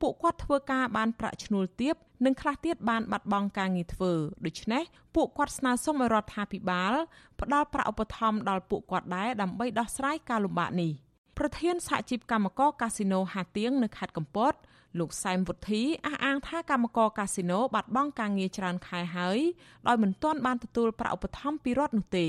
[0.00, 1.94] ពួកគាត់ធ្វើការបានប្រាក់ឈ្នួលទាប
[2.24, 4.12] និងខ្លះទៀតបានបាត់បង់ការងារធ្វើ
[4.46, 4.82] ដូច្នេះ
[5.14, 6.92] ពួកគាត់ស្នើសុំឲ្យរដ្ឋាភិបាល
[7.40, 10.92] ផ្ដល់ប្រាក់ឧបត្ថម្ភដល់ពួកគាត់ដែរដើម្បីដោះស្រាយការលំបាកនេះ
[11.38, 14.54] ប្រធានសហជីពកម្មករកាស៊ីណូហាទៀងនៅខេត្តកំពត
[14.98, 19.38] លោកសែមវុធីអះអាងថាកម្មករកាស៊ីណូបាត់បង់ការងារច្រើនខែហើយ
[19.86, 22.26] ដោយមិនទាន់បានទទួលប្រាក់ឧបត្ថម្ភពីរដ្ឋនោះទេ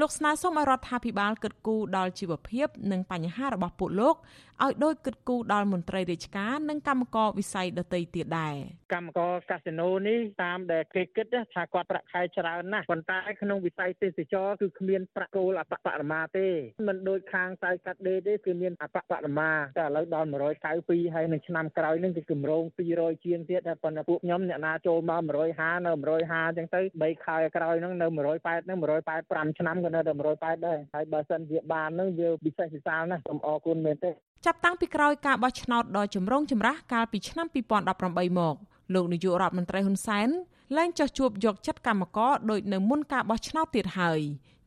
[0.00, 4.16] លោកស្នើសុំឲ្យរដ្ឋាភិបាលគិតគូរដល់ជីវភាព និងបញ្ហារបស់ពួកលោក
[4.64, 8.54] ឲ្យដូចគិតគូរដល់មន្ត្រីរាជការនិងកម្មករវិស័យដទៃទៀតដែរ
[8.94, 16.48] កម្មករកាស៊ីណូនេះតាមដែលគេគិតថាគាត់ប្រាក់ខែច្រើនណាស់ប៉ុន្តែក្នុងវិស័យទេសចរគឺគ្មានប្រាក់គោលអបបរមាទេ
[16.88, 20.28] មិនដូចខាងតៅកាត់ដេរទេគឺមានអបបរមាតែឥឡូវដល់
[20.70, 22.62] 192ហើយនឹងឆ្នាំក្រោយហ្នឹងគឺគម្រោង
[22.94, 34.10] 200ជាងទៀតតែប៉ុន្តែពួកខ្ញុំអ្នកណាចូលមក150នៅ150អញ្ចឹងទៅ3ខែក្រោយហ្នឹងនៅ180ហ្នឹង185ឆ្នាំក៏នៅតែ180ដែរហើយបើសិនជាបានហ្នឹងយើងពិសេសពិសាលណាស់សូមអរគុណមែនទេ
[34.46, 37.46] ចាប់តាំងពីក្រោយការបោះឆ្នោតដ៏ចម្រូងចម្រាសកាលពីឆ្នាំ
[37.92, 38.56] 2018មក
[38.94, 40.28] លោកនាយករដ្ឋមន្ត្រីហ៊ុនសែន
[40.76, 44.20] លែងចោះជួបយកចិត្តកម្មករដោយនៅមុនការបោះឆ្នោតទៀតហើយ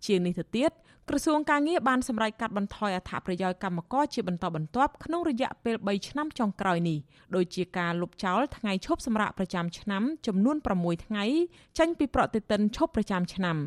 [0.06, 0.72] ជាងនេះទៅទៀត
[1.10, 6.98] ក្រសួងការងារបានសម្រេចកាត់បន្ថយអត្ថប្រយោជន៍កម្មករជាបន្តបន្ទាប់ក្នុងរយៈពេល3ឆ្នាំចុងក្រោយនេះ
[7.36, 11.24] ដោយជាការលុបចោលថ្ងៃឈប់សម្រាកប្រចាំឆ្នាំចំនួន6ថ្ងៃ
[11.80, 13.58] ចេញពីប្រតិទិនឈប់ប្រចាំឆ្នាំ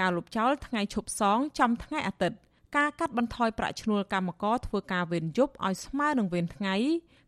[0.00, 2.36] ការលុបចោលថ្ងៃឈប់សងចំថ្ងៃអាទិត្យ
[2.76, 6.74] ការកាត់បន្ថយប្រាក់ឈ្នួលកម្មករធ្វើការវេនយប់ឲ្យស្មើនឹងវេនថ្ងៃ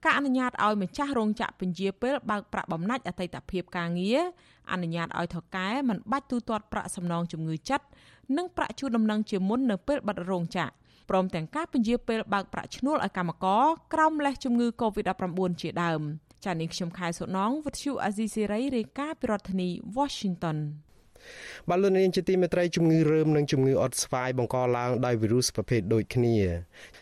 [0.05, 4.21] ការអនុញ្ញាតឲ្យម្ចាស់រោងចក្រពន្យាពេលបើកប្រាក់បំណាច់អតីតភាពការងារ
[4.73, 7.87] អនុញ្ញាតឲ្យថកែមិនបាច់ទូទាត់ប្រាក់សំណងជំងឺចិត្ត
[8.37, 10.73] និងប្រាក់ជួលដំណឹងជាមុននៅពេលបិទរោងចក្រ
[11.11, 13.65] ព្រមទាំងការពន្យាពេលបើកប្រាក់ឈ្នួលឲ្យកម្មករ
[13.95, 16.01] ក្រោមលេសជំងឺ Covid-19 ជាដើម
[16.45, 20.59] ចា៎នាងខ្ញុំខែសុណងវិទ្យុអាស៊ីសេរីរាយការណ៍ពីរដ្ឋធានី Washington
[21.69, 26.37] បាទលោកនាងជាទីមេត្រីជំងឺរើមនិងជំងឺអុតស្វាយបង្កឡើងដោយវីរុសប្រភេទដូចគ្នា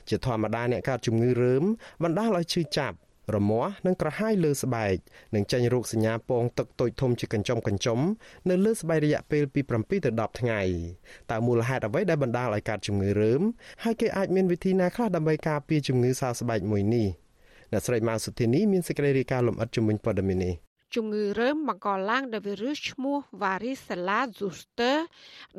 [0.09, 1.65] ជាធម្មតាអ្នកកើតជំងឺរើម
[2.03, 2.97] បណ្ដាលឲ្យឈឺចាប់
[3.35, 4.97] រមាស់និងក្រហាយលើស្បែក
[5.35, 7.99] និងចេញរោគសញ្ញាពងទឹកតូចធំជាកញ្ចុំកញ្ចុំ
[8.51, 10.61] នៅលើស្បែករយៈពេលពី7ទៅ10ថ្ងៃ
[11.31, 13.43] តើមូលហេតុអ្វីដែលបណ្ដាលឲ្យកើតជំងឺរើម
[13.83, 17.09] ហើយគេអាចមានវិធីណាខ្លះដើម្បីការពារជំងឺសើស្បែកមួយនេះ
[17.73, 20.55] អ្នកស្រីម៉ៅសុធីនីមានសេចក្តីរាយការណ៍លម្អិតជំនាញព័ត៌មាននេះ
[20.95, 24.97] ជំងឺរើមបង្កឡើងដោយវីរុសឈ្មោះ Varicella zoster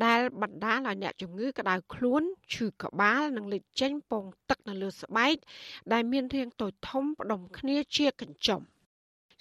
[0.05, 2.23] ដែលបណ្ដាលឲ្យអ្នកជំងឺក្តៅខ្លួន
[2.53, 5.35] ឈឺក្បាលនិងលេចចេញពងទឹកនៅលើស្បែក
[5.93, 8.61] ដែលមានរាងតូចធំផ្ដុំគ្នាជាកញ្ចុំ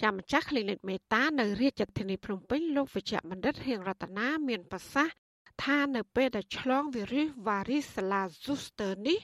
[0.02, 5.16] ចាំម្ចាស់ Clinic Meta នៅរាជធានីភ្នំពេញលោកវិជ្ជបណ្ឌិតហៀងរតនាមានប្រសាសន៍
[5.64, 9.18] ថានៅពេលដែលឆ្លងវីរុស Varicella zoster នេះ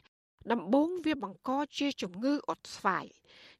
[0.52, 3.06] ដំបូងវាបង្កជាជំងឺអុតស្វាយ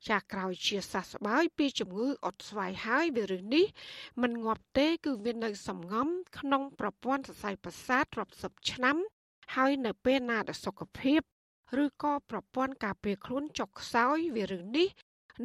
[0.09, 3.67] ចាក្រោយជាសះស្បើយពីជំងឺអុតស្វាយហើយវីរុសនេះ
[4.23, 6.09] มันងាប់ទេ គឺវានៅសំងំ
[6.39, 8.97] ក្នុងប្រព័ន្ធសរសៃប្រសាទរាប់សិបឆ្នាំ
[9.55, 11.21] ហើយនៅពេលណាដែលសុខភាព
[11.85, 14.89] ឬក៏ប្រព័ន្ធការពារខ្លួនចុកខ្សោយវីរុសនេះ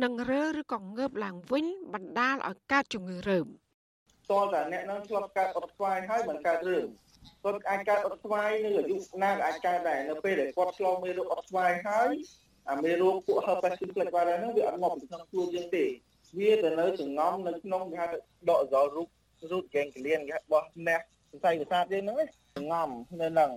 [0.04, 3.48] នឹងរើឬក៏ងើបឡើងវិញបណ្ដាលឲ្យកើតជំងឺរើម
[4.32, 6.86] តើតាអ្នកនឹងឆ្លប់កើតអុតស្វាយហើយមិនកើតរឿង
[7.44, 12.14] គាត់អាចកើតអុតស្វាយនៅអាយុណាក៏អាចកើតដែរនៅពេលដែលគាត់ឆ្លងមេរោគអុតស្វាយហើយ
[12.72, 15.86] អាមេរោគពួក herpes simplex virus ហ្នឹងវាអត់ងាប់ពីក្នុងខ្លួនយើងទេ
[16.38, 18.18] វាទៅនៅចងំនៅក្នុងគេហៅថា
[18.50, 19.08] ដកសលរូប
[19.52, 21.00] រូបហ្គេងក្លៀនគេបោះណេះ
[21.32, 22.18] សរសៃប្រសាទយើងហ្នឹង
[22.56, 22.90] ចងំ
[23.22, 23.52] នៅហ្នឹង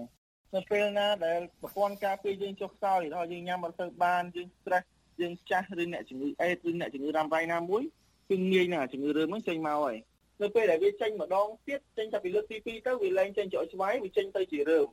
[0.54, 4.84] នៅពេលណាដែលប្រព័ន្ធការពារយើងចុះខ្សោយដល់យើងញ៉ាំអត់ទៅបានយើង stress
[5.20, 7.82] យើងចាស់ឬអ្នកជំងឺអេដឬអ្នកជំងឺរ៉ាំរ៉ៃណាមួយ
[8.30, 9.96] គឺងាយណាស់ជំងឺរើមហ្នឹងចេញមកហើយ
[10.42, 14.88] នៅពេលដែលវាចេញម្ដងទៀតចេញតែពីលើកទី2ទៅវាលែងចេញចុចស្វាយវាចេញទៅជារើម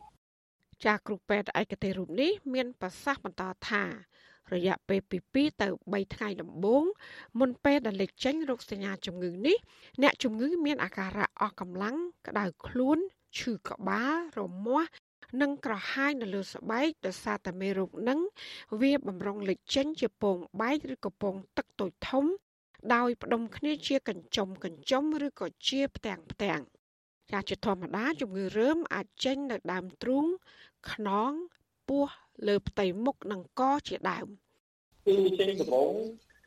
[0.83, 3.83] ចាស់គ្រូពេទ្យឯកទេសរូបនេះមានប្រសាសន៍បន្តថា
[4.53, 6.83] រយៈពេលពី2ទៅ3ថ្ងៃដំបូង
[7.39, 9.57] មុនពេលដែលលេចចេញរោគសញ្ញាជំងឺនេះ
[10.01, 12.97] អ្នកជំងឺមានអាការៈអស់កម្លាំងក្តៅខ្លួន
[13.37, 14.89] ឈឺក្បាលរមាស់
[15.41, 18.19] និងក្រហាយនៅលើស្បែកដោយសារតែមេរោគនឹង
[18.81, 22.25] វាបំរុងលេចចេញជាពងបែកឬក៏ពងទឹកតូចធំ
[22.93, 26.61] ដោយផ្ដុំគ្នាជាកញ្ចុំកញ្ចុំឬក៏ជាផ្ទាំងផ្ទាំង
[27.31, 30.25] ចាជាធម្មតាជំងឺរើមអាចចេញនៅដើមទ្រូង
[30.91, 31.31] ខ្នង
[31.89, 32.05] ពោះ
[32.47, 34.27] លើផ្ទៃមុខនិងកជាដើម
[35.05, 35.93] គឺចេញដំបង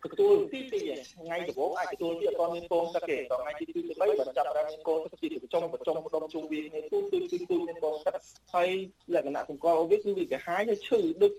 [0.05, 0.79] ទទួលទីទី
[1.13, 8.15] ថ្ងៃដំបូងអាចទទួលទីអត់មានពងទឹកទេដល់ថ្ងៃទី2ទី3បើចាប់បានមានកូនទឹកទីប្រចំប្រចំផ្ដុំជុំវាគ្នាទូទូទូទូមានពងទឹក
[8.55, 8.71] ហើយ
[9.15, 11.33] លក្ខណៈសម្គាល់របស់វាគឺវាកាហាយហើយឈឺដូច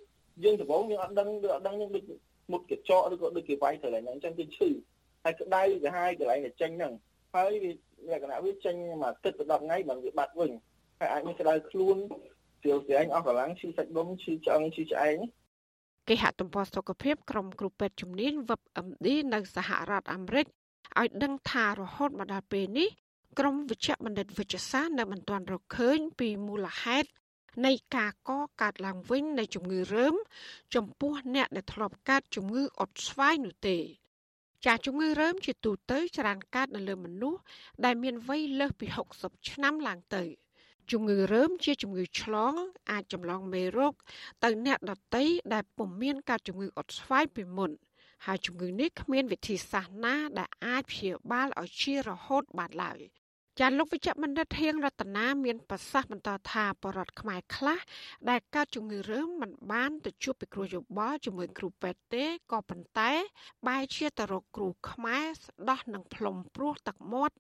[0.43, 2.04] យើងដំបងយើងអត់ដឹងយើងអត់ដឹងយើងដូច
[2.52, 4.70] មុតកញ្ចក់ឬក៏ដូចគេវាយកន្លែងហ្នឹងអញ្ចឹងគឺឈឺ
[5.24, 6.93] ហើយក្តៅកាហាយកន្លែងដែលចេញហ្នឹង
[7.36, 7.52] ហើយ
[8.10, 10.52] លក្ខណៈវាចេញមួយទឹកទៅ10ថ្ងៃបើវាបាត់វិញ
[11.00, 11.97] ហើយអាចមានក្តៅខ្លួន
[12.62, 15.18] ស្រាវស្រាញអស់កម្លាំងឈឺសាច់ដុំឈឺឆ្អឹងឈឺឆ្អែង
[16.08, 20.45] គេហទំព័រសុខភាពក្រុមគ្រូពេទ្យជំនាញ WebMD នៅសហរដ្ឋអាមេរិក
[21.00, 22.89] ឲ្យដឹងថារហូតមកដល់ពេលនេះ
[23.39, 27.10] ក្រុមវិជ្ជបណ្ឌិតវិទ្យាសាស្ត្រនៅមិនទាន់រកឃើញពីមូលហេតុ
[27.66, 28.32] នៃការក
[28.62, 30.16] កើតឡើងវិញនៃជំងឺរើម
[30.76, 33.78] ចំពោះអ្នកដែលធ្លាប់កើតជំងឺអុតស្វាយនោះទេ
[34.66, 37.41] ចាជំងឺរើមជាទូទៅច្រើនកើតនៅលើមនុស្ស
[37.86, 38.88] ដែលមានវ័យលើសពី
[39.20, 40.26] 60ឆ្នាំឡើងទៅ។
[40.91, 42.54] ជំងឺរើមជាជំងឺឆ្លង
[42.91, 43.93] អាចចម្លងមេរោគ
[44.43, 45.24] ទៅអ្នកដទៃ
[45.54, 47.72] ដែលពុំមានការជំងឺអុតស្វាយពីមុន
[48.26, 53.00] ហើយជំងឺនេះគ្មានវិធីសាស្ត្រណាដែលអាចព្យាបាលឲ្យជារហូតបានឡើយ
[53.64, 57.80] ចាលោកវិជ្ជបណ្ឌិតធៀងរតនាមានប្រសាសន៍បន្តថាបរដ្ឋខ្មែរខ្លះ
[58.30, 63.12] ដែលកើតជំងឺរើមមិនបានទៅជួបពិគ្រោះយោបល់ជាមួយគ្រូពេទ្យទេក៏ប៉ុន្តែ
[63.68, 67.36] បែរជាទៅរកគ្រូខ្មែរស្ដោះនឹងផ្លុំព្រោះទឹកមាត់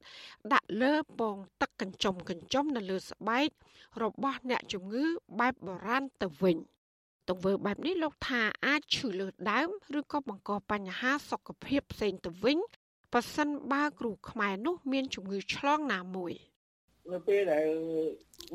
[0.53, 3.49] ដាក់លើពងទឹកកញ្ចុំកញ្ចុំនៅលើស្បែក
[4.03, 5.05] របស់អ្នកជំងឺ
[5.39, 6.57] បែបបុរាណទៅវិញ
[7.29, 12.59] ទង្វើបែបនេះលោកថាអាចឈឺលើដើមឬក៏បង្កបញ្ហាសុខភាពផ្សេងទៅវិញ
[13.13, 16.33] ប៉ះសិនបើគ្រូខ្មែរនោះ មានជំងឺឆ្លងណាមួយ
[17.13, 17.67] នៅពេលដែល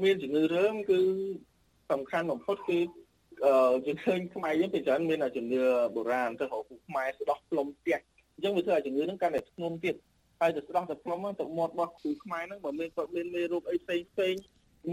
[0.02, 1.00] មានជំងឺរើមគឺ
[1.90, 2.78] សំខាន់បំផុតគឺ
[3.44, 5.62] អឺយើងឃើញខ្មែរយើងពីច្រើនមានជំនឿ
[5.94, 7.98] បុរាណទៅរកគ្រូខ្មែរស្ដោះផ្លុំផ្ទះ
[8.34, 9.96] អញ្ចឹងវាធ្វើឲ្យជំងឺហ្នឹងកាន់តែធ្ងន់ទៀត
[10.40, 14.34] ហើយទៅស្ដោះទៅផ្លុំហ្នឹងទៅមាត់របស់គ្រូខ្មែរហ្នឹងបើមានគាត់មានមេរោគអីផ្សេងផ្សេង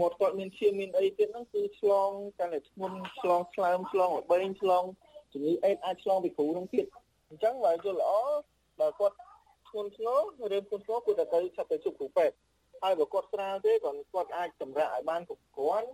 [0.00, 4.84] មាត់គាត់មានឈាមមានអីទៀតហ្នឹងគឺឆ្លងកាន់តែធ្ងន់ឆ្លងឆ្លើមឆ្លងល្បែងឆ្លង
[5.32, 6.86] ជំងឺអេដអាចឆ្លងពីគ្រូហ្នឹងទៀត
[7.28, 8.12] អញ្ចឹងបើយល់ល្អ
[8.80, 9.16] បើគាត់
[9.72, 10.06] ធ្ងន់ធ្ង
[10.52, 12.36] រឬធ្ងន់ធ្ងរគួរតែទៅឆាប់ទៅជួបគ្រូពេទ្យ
[12.82, 15.88] ហើយបើគាត់ស្រាលទេគាត់គាត់អាចសម្រាកឲ្យបានគ្រប់គ្រាន់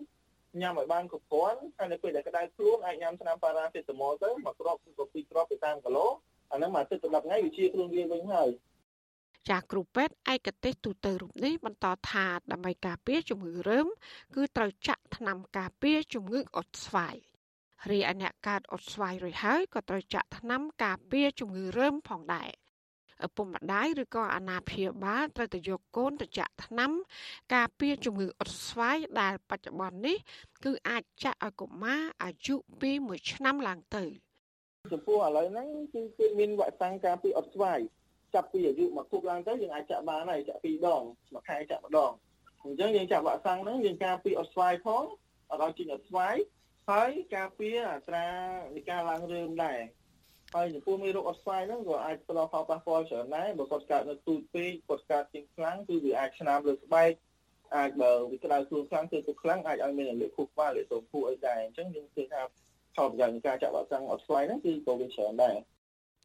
[0.61, 6.07] ញ៉ាំឲ្យបានគ្រប់គ្រាន់ហើយនៅពេលដែលក្តៅខ្លួនអាចញ៉ាំថ្នាំប៉ារ៉ាសេតាមុលទៅមួយគ្រាប់ឬក៏ពីរគ្រាប់ទៅតាមគីឡូ
[6.53, 8.51] អាហ្នឹងមួយអាទិត្យទៅ10ថ្ងៃវាជាខ្លួនវាវិញហើយ
[9.51, 13.87] ចាគ្រូពេទ្យឯកទេសទូទៅរូបនេះបន្តថាដើម្បីការពារជំងឺរើម
[14.35, 17.17] គឺត្រូវចាក់ថ្នាំការពារជំងឺអុតស្វាយ
[17.91, 22.51] រីឯអ្នកកើតអុតស្វាយរួចហើយក៏ត្រូវចាក់ថ្នាំការពារជំងឺរើមផងដែរ
[23.27, 26.91] ឪពុកម្ដាយឬក៏អាណាព្យាបាលត្រូវទៅយកកូនទៅចាក់ថ្នាំ
[27.55, 30.17] ការពារជំងឺអុតស្វាយដែលបច្ចុប្បន្ននេះ
[30.65, 34.05] គឺអាចចាក់ឲ្យកុមារអាយុពី1ឆ្នាំឡើងទៅ
[34.93, 37.79] ចំពោះឥឡូវហ្នឹងគឺគឺមានវ៉ាក់សាំងការពារអុតស្វាយ
[38.35, 41.03] ចាប់ពីអាយុមួយខួបឡើងទៅយើងអាចចាក់បានហើយចាក់ពីរដង
[41.35, 42.13] មួយខែចាក់ម្ដង
[42.65, 45.05] អញ្ចឹងយើងចាក់វ៉ាក់សាំងហ្នឹងយើងការពារអុតស្វាយផង
[45.51, 46.35] អត់ឲ្យជិះអុតស្វាយ
[46.91, 48.27] ហើយការពារអត្រា
[48.75, 49.79] នៃការឡើងរឿងដែរ
[50.55, 57.13] ហើយចំពោះមេរោគអុតស្វាយហ្នឹងក៏អាចផ្ដល់ផលប៉ះពាល់ច្រើនដែរបើគាត់កើតនៅទូចពេកគាត់កើតជាងខ្លាំងគឺវាអាចឆ្នាមលើស្បែក
[57.77, 62.43] អាចបើវាក្តៅខ្លួនខ្លាំងទៅទៅខ្លាំងអាចឲ្យមានលេខខួរក្បាលលេខសូមខួរអីដែរអញ្ចឹងយើងឃើញថា
[62.97, 65.57] ផលប្រយោជន៍នៃការចាក់វ៉ាក់សាំងអុតស្វាយហ្នឹងគឺក៏វាច្រើនដែរ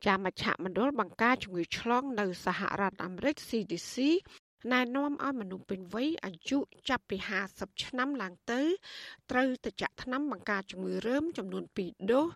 [0.06, 3.96] ចាមជ្ឈមណ្ឌលបង្ការជំងឺឆ្លងនៅសហរដ្ឋអាមេរិក CDC
[4.72, 6.58] ណែនាំឲ្យមនុស្សពេញវ័យអាយុ
[6.90, 7.18] ចាប់ពី
[7.50, 8.62] 50ឆ្នាំឡើងទៅ
[9.32, 12.28] ត្រូវទៅចាក់ថ្នាំបង្ការជំងឺរើមចំនួន2ដូស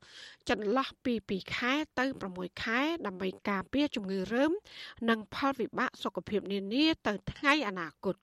[0.50, 4.52] ចន្លោះពី2ខែទៅ6ខែ ដើម្បីការពារជំងឺរើម
[5.10, 8.16] និងផលវិបាកសុខភាពនានាទៅថ្ងៃអនាគត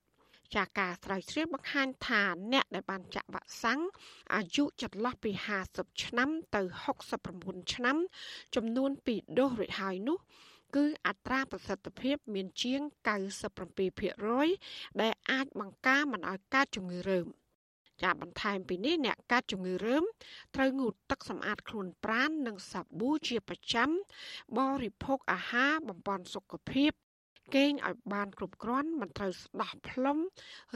[0.56, 3.80] ចាការស្រាវជ្រាវបង្ហាញថាអ្នកដែលបានចាក់វ៉ាក់សាំង
[4.34, 5.30] អាយុចន្លោះពី
[5.66, 6.62] 50ឆ្នាំទៅ
[7.16, 7.96] 69ឆ្នាំ
[8.54, 10.18] ចំនួន2ដូសរួចហើយនោះ
[10.74, 12.80] គឺអត្រាប្រសិទ្ធភាពមានជាង
[14.10, 17.26] 97%ដែលអាចបង្ការមិនឲ្យកើតជំងឺរើម
[18.02, 20.04] ចាបន្ថែមពីនេះអ្នកកាត់ជំងឺរើម
[20.56, 23.90] ត្រូវងូតទឹកសម្អាតខ្លួនប្រាណនិងសាប៊ូជាប្រចាំ
[24.58, 26.92] បរិភោគអាហារបំពេញសុខភាព
[27.54, 30.18] គេងឲ្យបានគ្រប់គ្រាន់មិនត្រូវស្ដោះផ្លុំ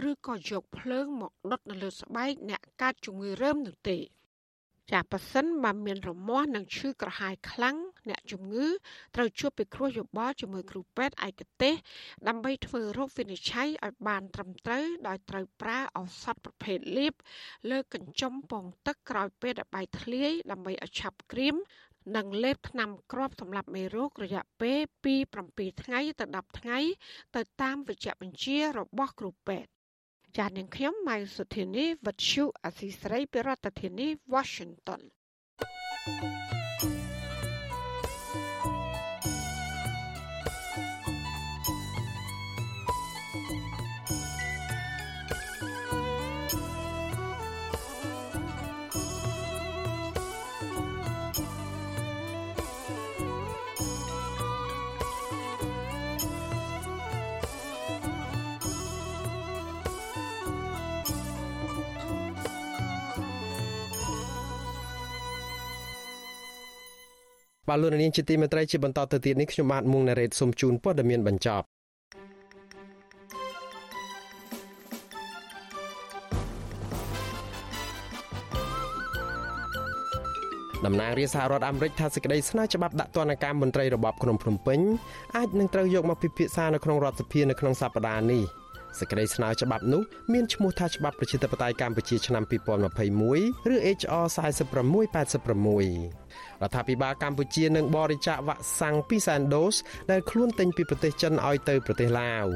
[0.09, 3.99] ឬក៏យកភ្លើងមកដុតនៅលើស្បែកអ្នកកាត់ជំងឺរើមនោះទេ
[4.93, 7.77] ចាប៉ះសិនបើមានរមាស់និងឈឺក្រហាយខ្លាំង
[8.09, 8.67] អ្នកជំងឺ
[9.17, 11.75] ត្រូវជួបពិគ្រោះយោបល់ជាមួយគ្រូពេទ្យឯកទេស
[12.29, 17.15] ដើម្បីធ្វើរោគវិនិច្ឆ័យឲ្យបានត្រឹមត្រូវដោយត្រូវប្រើឱសថប្រភេទលាប
[17.71, 21.57] លើកញ្ចុំពងទឹកក្រោយពេលដែលបាយធ្លាយដើម្បីឲ្យឆាប់ក្រៀម
[22.17, 25.15] និងលេបថ្នាំគ្រាប់សម្រាប់មេរោគរយៈពេលពី
[25.49, 26.79] 7ថ្ងៃទៅ10ថ្ងៃ
[27.37, 29.71] ទៅតាមវេជ្ជបញ្ជារបស់គ្រូពេទ្យ
[30.37, 35.01] ចា៎នាងខ្ញុំម៉ៃសុធានីវັດឈូអសីស្រីពីរដ្ឋធានី Washington
[36.21, 36.58] thank you
[67.69, 71.67] បាទលោកនាងជាទីមេត្រីជាបន្តទៅទៀតនេះខ្ញុំបាទមុងណារ៉េតសូមជូនព័ត៌មានបញ្ចប់
[80.87, 84.81] តំណាងរាជសហរដ្ឋអាមេរិកថាសេចក្តីស្នើច្បាប់ដាក់ទណ្ឌកម្មមន្ត្រីរបបក្នុងភ្នំពេញ
[85.37, 88.43] អាចនឹងត្រូវយកមកពិភាក្សានៅក្នុងរដ្ឋសភានៅក្នុងសប្តាហ៍នេះ
[88.99, 92.45] សេចក្តីស្នើច្បាប់នោះមានឈ្មោះថាច្បាប់ប្រជាធិបតេយ្យកម្ពុជាឆ្នាំ
[93.09, 96.19] 2021ឬ HR 4686
[96.63, 99.75] រដ្ឋាភិបាលកម្ពុជានឹងបរិច្ចាគវ៉ាក់សាំង2សែនដូស
[100.11, 102.47] ដែលខ្លួនទិញពីប្រទេសចិនឲ្យទៅប្រទេសឡាវ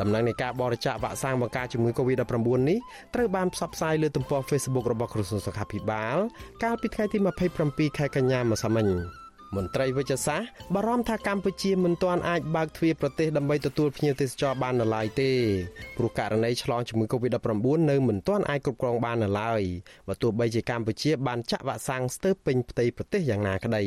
[0.00, 2.78] ដំណើរនៃការបរិច្ចាគវ៉ាក់សាំងបង្ការជំងឺ Covid-19 នេះ
[3.14, 6.16] ត្រូវបានផ្សព្វផ្សាយលើទំព័រ Facebook របស់ក្រសួងសុខាភិបាល
[6.62, 7.18] កាលពីថ្ងៃទី
[7.58, 8.88] 27ខែកញ្ញាម្សិលមិញ។
[9.56, 15.30] មន្ត្រីវិជ្ជសាស្ត្របារម្ភថាកម្ពុជាមិនទាន់អាចបើកទ្វារប្រទេសដើម្បីទទួលភ្ញៀវទេសចរបាននៅឡើយទេ
[15.96, 19.62] ព្រោះករណីឆ្លងជំងឺ Covid-19 នៅមិនទាន់អាចគ្រប់គ្រងបាននៅឡើយ
[20.08, 23.84] បើទោះបីជាកម្ពុជាបានចាក់វ៉ាក់សាំងស្ទើរពេញផ្ទៃប្រទេសយ៉ាងណាក្តី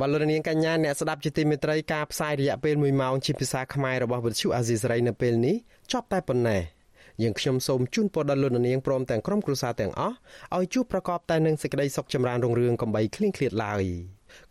[0.00, 5.56] បលរនាងកញ្ញាអ្នកស្ដាប់ជាទីមេត្រីការផ្សាយរយៈពេល1ម៉ោងជាភាសាខ្មែររបស់វិទ្យុអាស៊ីសេរីនៅពេលនេះ
[5.92, 6.77] ចប់តែប៉ុណ្ណេះ
[7.22, 10.14] យើងខ្ញុំសូមជូនពរដល់លោកនាងព្រមទាំងក្រុមគ្រួសារទាំងអស់
[10.56, 13.84] ឲ្យជួបប្រកបតែនឹងសេចក្តីសុខចម្រើនរុងរឿងកំបីគ្លៀងគ្លាតឡើយ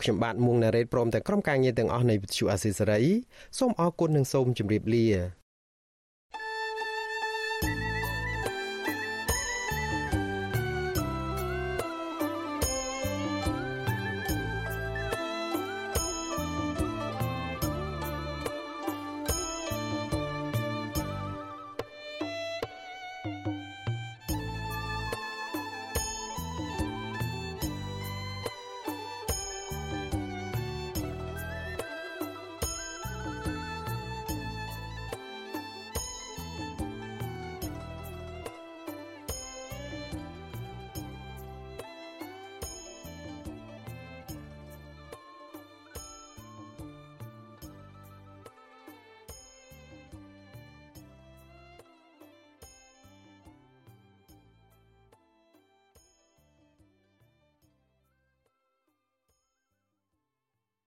[0.01, 3.01] ខ្ញុំបាទមុងណារ៉េតព្រមទាំងក្រុមការងារទាំងអស់នៃវិទ្យុអាស៊ីសេរី
[3.59, 5.07] សូមអរគុណនិងសូមជម្រាបលា